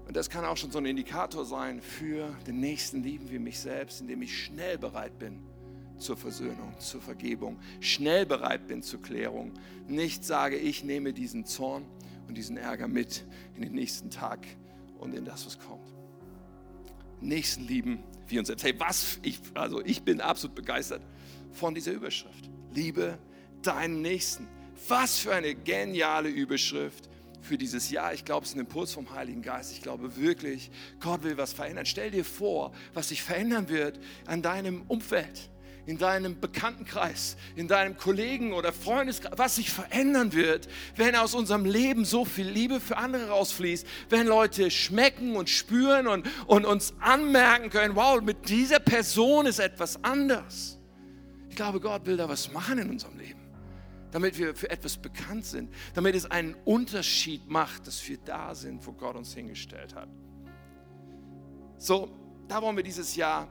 [0.08, 3.60] Und das kann auch schon so ein Indikator sein für den nächsten lieben wie mich
[3.60, 5.39] selbst, indem ich schnell bereit bin
[5.99, 9.53] zur Versöhnung, zur Vergebung, schnell bereit bin zur Klärung.
[9.88, 11.86] Nicht sage, ich nehme diesen Zorn
[12.27, 14.39] und diesen Ärger mit in den nächsten Tag
[14.99, 15.98] und in das, was kommt.
[17.21, 18.63] Nächsten lieben wie uns selbst.
[18.63, 19.19] Hey, was?
[19.23, 21.01] Ich, also ich bin absolut begeistert
[21.51, 22.49] von dieser Überschrift.
[22.73, 23.17] Liebe
[23.62, 24.47] deinen Nächsten.
[24.88, 27.10] Was für eine geniale Überschrift
[27.41, 28.13] für dieses Jahr.
[28.13, 29.71] Ich glaube, es ist ein Impuls vom Heiligen Geist.
[29.71, 31.86] Ich glaube wirklich, Gott will was verändern.
[31.86, 35.49] Stell dir vor, was sich verändern wird an deinem Umfeld,
[35.89, 41.65] in deinem Bekanntenkreis, in deinem Kollegen oder Freundeskreis, was sich verändern wird, wenn aus unserem
[41.65, 46.93] Leben so viel Liebe für andere rausfließt, wenn Leute schmecken und spüren und, und uns
[46.99, 50.78] anmerken können, wow, mit dieser Person ist etwas anders.
[51.49, 53.39] Ich glaube, Gott will da was machen in unserem Leben
[54.12, 58.88] damit wir für etwas bekannt sind, damit es einen Unterschied macht, dass wir da sind,
[58.88, 60.10] wo Gott uns hingestellt hat.
[61.78, 62.10] So,
[62.47, 63.47] da wollen wir dieses Jahr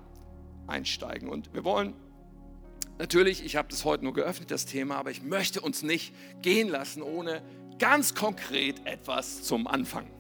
[0.66, 1.94] einsteigen und wir wollen
[2.98, 6.68] natürlich, ich habe das heute nur geöffnet, das Thema, aber ich möchte uns nicht gehen
[6.68, 7.42] lassen, ohne
[7.78, 10.11] ganz konkret etwas zum Anfang.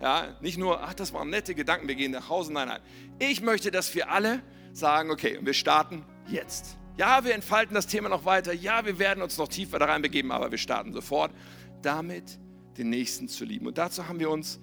[0.00, 2.52] Ja, nicht nur, ach, das waren nette Gedanken, wir gehen nach Hause.
[2.52, 2.80] Nein, nein.
[3.18, 6.76] Ich möchte, dass wir alle sagen, okay, wir starten jetzt.
[6.96, 8.52] Ja, wir entfalten das Thema noch weiter.
[8.52, 11.32] Ja, wir werden uns noch tiefer da reinbegeben, aber wir starten sofort
[11.82, 12.38] damit,
[12.76, 13.66] den Nächsten zu lieben.
[13.66, 14.60] Und dazu haben wir uns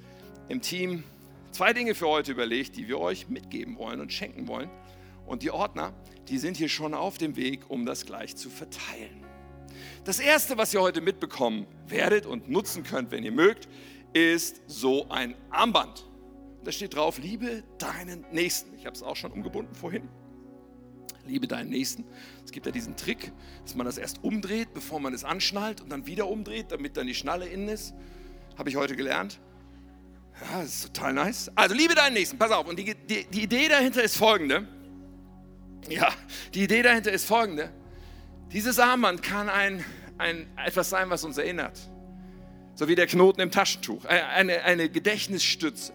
[0.47, 1.03] im Team
[1.51, 4.69] zwei Dinge für heute überlegt, die wir euch mitgeben wollen und schenken wollen.
[5.31, 5.93] Und die Ordner,
[6.27, 9.25] die sind hier schon auf dem Weg, um das gleich zu verteilen.
[10.03, 13.69] Das erste, was ihr heute mitbekommen werdet und nutzen könnt, wenn ihr mögt,
[14.11, 16.05] ist so ein Armband.
[16.65, 18.75] Da steht drauf, liebe deinen Nächsten.
[18.75, 20.09] Ich habe es auch schon umgebunden vorhin
[21.27, 22.03] liebe deinen Nächsten.
[22.43, 23.31] Es gibt ja diesen Trick,
[23.63, 27.07] dass man das erst umdreht, bevor man es anschnallt und dann wieder umdreht, damit dann
[27.07, 27.93] die Schnalle innen ist.
[28.57, 29.39] Habe ich heute gelernt.
[30.41, 31.51] Ja, das ist total nice.
[31.55, 32.67] Also liebe deinen Nächsten, pass auf.
[32.67, 34.67] Und die, die, die Idee dahinter ist folgende.
[35.89, 36.13] Ja,
[36.53, 37.71] die Idee dahinter ist folgende.
[38.51, 39.83] Dieses Armband kann ein,
[40.17, 41.77] ein, etwas sein, was uns erinnert.
[42.75, 44.05] So wie der Knoten im Taschentuch.
[44.05, 45.93] Eine, eine Gedächtnisstütze.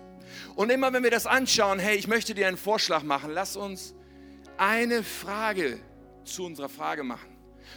[0.55, 3.95] Und immer wenn wir das anschauen, hey, ich möchte dir einen Vorschlag machen, lass uns
[4.59, 5.79] eine Frage
[6.25, 7.29] zu unserer Frage machen.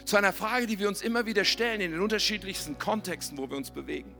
[0.05, 3.57] Zu einer Frage, die wir uns immer wieder stellen in den unterschiedlichsten Kontexten, wo wir
[3.57, 4.15] uns bewegen.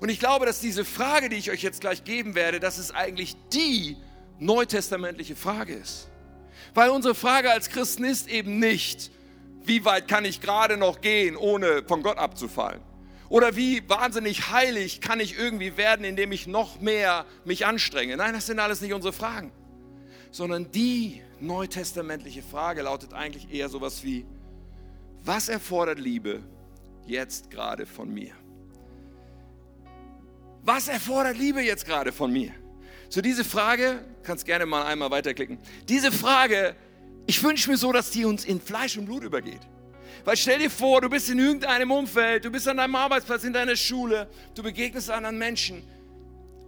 [0.00, 2.92] Und ich glaube, dass diese Frage, die ich euch jetzt gleich geben werde, dass es
[2.92, 3.96] eigentlich die
[4.38, 6.09] neutestamentliche Frage ist.
[6.74, 9.10] Weil unsere Frage als Christen ist eben nicht,
[9.64, 12.80] wie weit kann ich gerade noch gehen, ohne von Gott abzufallen?
[13.28, 18.16] Oder wie wahnsinnig heilig kann ich irgendwie werden, indem ich noch mehr mich anstrenge?
[18.16, 19.52] Nein, das sind alles nicht unsere Fragen
[20.30, 24.24] sondern die neutestamentliche Frage lautet eigentlich eher sowas wie,
[25.24, 26.42] was erfordert Liebe
[27.06, 28.32] jetzt gerade von mir?
[30.62, 32.52] Was erfordert Liebe jetzt gerade von mir?
[33.10, 35.58] So diese Frage, kannst gerne mal einmal weiterklicken.
[35.88, 36.76] Diese Frage,
[37.26, 39.60] ich wünsche mir so, dass die uns in Fleisch und Blut übergeht.
[40.24, 43.52] Weil stell dir vor, du bist in irgendeinem Umfeld, du bist an deinem Arbeitsplatz, in
[43.52, 45.82] deiner Schule, du begegnest anderen Menschen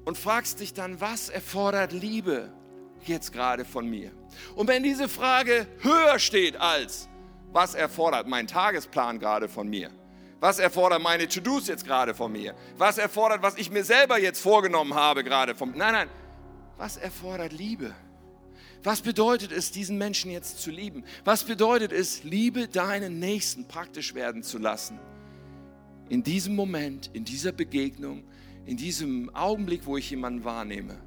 [0.05, 2.52] und fragst dich dann, was erfordert Liebe
[3.07, 4.11] jetzt gerade von mir?
[4.57, 7.09] Und wenn diese Frage höher steht als,
[7.53, 9.90] was erfordert mein Tagesplan gerade von mir?
[10.40, 12.57] Was erfordert meine To-Dos jetzt gerade von mir?
[12.76, 15.76] Was erfordert, was ich mir selber jetzt vorgenommen habe gerade von mir?
[15.76, 16.09] Nein, nein.
[16.77, 17.95] Was erfordert Liebe?
[18.83, 21.05] Was bedeutet es, diesen Menschen jetzt zu lieben?
[21.25, 24.99] Was bedeutet es, Liebe deinen Nächsten praktisch werden zu lassen?
[26.09, 28.25] In diesem Moment, in dieser Begegnung,
[28.66, 30.99] in diesem Augenblick, wo ich jemanden wahrnehme.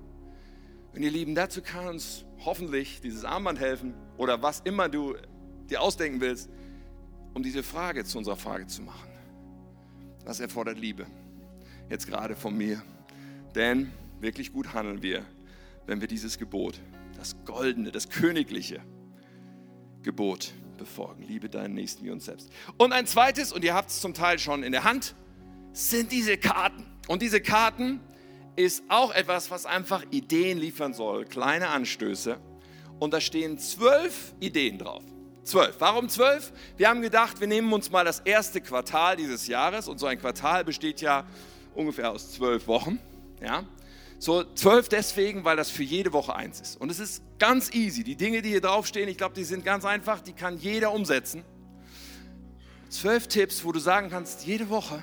[0.93, 5.16] Und ihr Lieben, dazu kann uns hoffentlich dieses Armband helfen oder was immer du
[5.70, 6.49] dir ausdenken willst,
[7.34, 9.09] um diese Frage zu unserer Frage zu machen.
[10.24, 11.05] Das erfordert Liebe.
[11.89, 12.82] Jetzt gerade von mir.
[13.53, 13.91] Denn
[14.22, 15.26] wirklich gut handeln wir,
[15.86, 16.79] wenn wir dieses Gebot,
[17.17, 18.81] das goldene, das königliche
[20.01, 21.23] Gebot befolgen.
[21.23, 22.51] Liebe deinen Nächsten wie uns selbst.
[22.77, 25.15] Und ein zweites, und ihr habt es zum Teil schon in der Hand,
[25.73, 26.86] sind diese Karten.
[27.07, 27.99] Und diese Karten
[28.55, 32.38] ist auch etwas, was einfach Ideen liefern soll, kleine Anstöße.
[32.99, 35.03] Und da stehen zwölf Ideen drauf.
[35.43, 35.75] Zwölf.
[35.79, 36.51] Warum zwölf?
[36.77, 39.88] Wir haben gedacht, wir nehmen uns mal das erste Quartal dieses Jahres.
[39.88, 41.25] Und so ein Quartal besteht ja
[41.75, 42.99] ungefähr aus zwölf Wochen.
[43.41, 43.63] Ja?
[44.18, 46.80] So zwölf deswegen, weil das für jede Woche eins ist.
[46.80, 48.03] Und es ist ganz easy.
[48.03, 51.43] Die Dinge, die hier draufstehen, ich glaube, die sind ganz einfach, die kann jeder umsetzen.
[52.89, 55.01] Zwölf Tipps, wo du sagen kannst, jede Woche,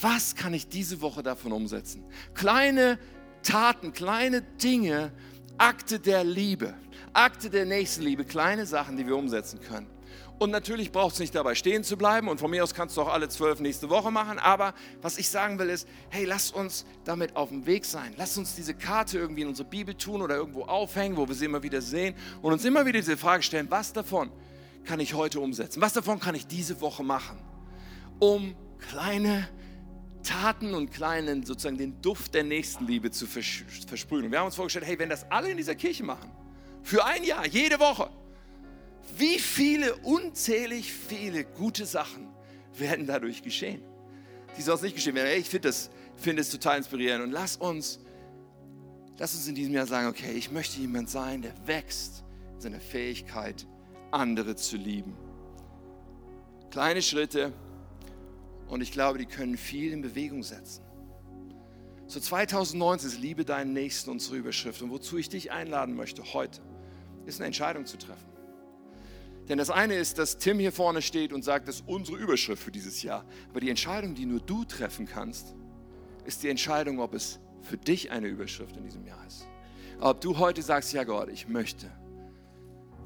[0.00, 2.04] was kann ich diese Woche davon umsetzen?
[2.34, 2.98] Kleine
[3.42, 5.12] Taten, kleine Dinge,
[5.58, 6.74] Akte der Liebe,
[7.12, 9.86] Akte der Nächstenliebe, kleine Sachen, die wir umsetzen können.
[10.38, 12.28] Und natürlich braucht es nicht dabei stehen zu bleiben.
[12.28, 14.38] Und von mir aus kannst du auch alle zwölf nächste Woche machen.
[14.38, 18.14] Aber was ich sagen will ist, hey, lass uns damit auf dem Weg sein.
[18.16, 21.44] Lass uns diese Karte irgendwie in unsere Bibel tun oder irgendwo aufhängen, wo wir sie
[21.44, 22.14] immer wieder sehen.
[22.42, 24.30] Und uns immer wieder diese Frage stellen, was davon
[24.84, 25.80] kann ich heute umsetzen?
[25.80, 27.38] Was davon kann ich diese Woche machen?
[28.18, 28.54] Um
[28.90, 29.48] kleine
[30.24, 34.30] Taten und kleinen, sozusagen den Duft der Nächstenliebe zu versprühen.
[34.30, 36.30] Wir haben uns vorgestellt, hey, wenn das alle in dieser Kirche machen,
[36.82, 38.10] für ein Jahr, jede Woche,
[39.16, 42.28] wie viele, unzählig viele gute Sachen
[42.76, 43.82] werden dadurch geschehen,
[44.56, 45.38] die sonst nicht geschehen wären.
[45.38, 48.00] Ich finde das, find total inspirierend und lass uns,
[49.18, 52.24] lass uns in diesem Jahr sagen, okay, ich möchte jemand sein, der wächst
[52.54, 53.66] in seiner Fähigkeit,
[54.10, 55.16] andere zu lieben.
[56.70, 57.52] Kleine Schritte
[58.68, 60.82] und ich glaube, die können viel in Bewegung setzen.
[62.06, 66.60] So 2019 ist Liebe deinen Nächsten unsere Überschrift und wozu ich dich einladen möchte heute,
[67.26, 68.33] ist eine Entscheidung zu treffen.
[69.48, 72.62] Denn das eine ist, dass Tim hier vorne steht und sagt, das ist unsere Überschrift
[72.62, 73.24] für dieses Jahr.
[73.50, 75.54] Aber die Entscheidung, die nur du treffen kannst,
[76.24, 79.46] ist die Entscheidung, ob es für dich eine Überschrift in diesem Jahr ist.
[80.00, 81.90] Ob du heute sagst, ja Gott, ich möchte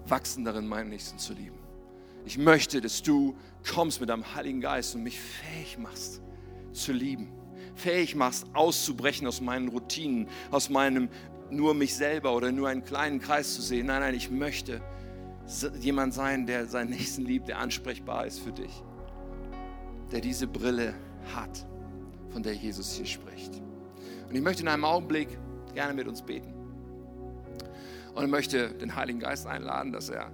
[0.07, 1.59] wachsen darin, meinen Nächsten zu lieben.
[2.24, 3.36] Ich möchte, dass du
[3.72, 6.20] kommst mit deinem Heiligen Geist und mich fähig machst
[6.72, 7.32] zu lieben.
[7.74, 11.09] Fähig machst, auszubrechen aus meinen Routinen, aus meinem
[11.51, 13.86] nur mich selber oder nur einen kleinen Kreis zu sehen.
[13.86, 14.82] Nein, nein, ich möchte
[15.80, 18.82] jemand sein, der seinen Nächsten liebt, der ansprechbar ist für dich,
[20.12, 20.94] der diese Brille
[21.34, 21.66] hat,
[22.30, 23.62] von der Jesus hier spricht.
[24.28, 25.38] Und ich möchte in einem Augenblick
[25.74, 26.55] gerne mit uns beten.
[28.14, 30.30] Und ich möchte den Heiligen Geist einladen, dass er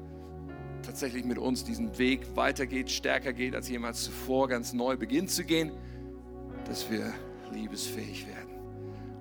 [0.83, 5.45] tatsächlich mit uns diesen Weg weitergeht, stärker geht als jemals zuvor, ganz neu beginnt zu
[5.45, 5.71] gehen,
[6.67, 7.13] dass wir
[7.53, 8.51] liebesfähig werden,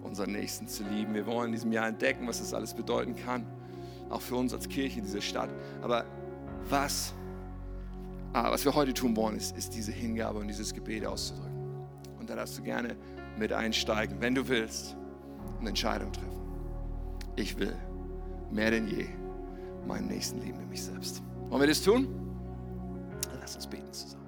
[0.02, 1.14] unseren Nächsten zu lieben.
[1.14, 3.46] Wir wollen in diesem Jahr entdecken, was das alles bedeuten kann
[4.14, 5.49] auch für uns als Kirche, diese Stadt.
[5.82, 6.05] Aber
[6.70, 7.14] was,
[8.34, 11.53] ah, was wir heute tun wollen, ist, ist diese Hingabe und dieses Gebet auszudrücken.
[12.20, 12.95] Und da darfst du gerne
[13.38, 14.95] mit einsteigen, wenn du willst,
[15.59, 16.41] eine Entscheidung treffen.
[17.36, 17.76] Ich will
[18.51, 19.07] mehr denn je
[19.88, 21.22] meinen Nächsten lieben wie mich selbst.
[21.49, 22.07] Wollen wir das tun?
[23.39, 24.22] Lass uns beten zusammen.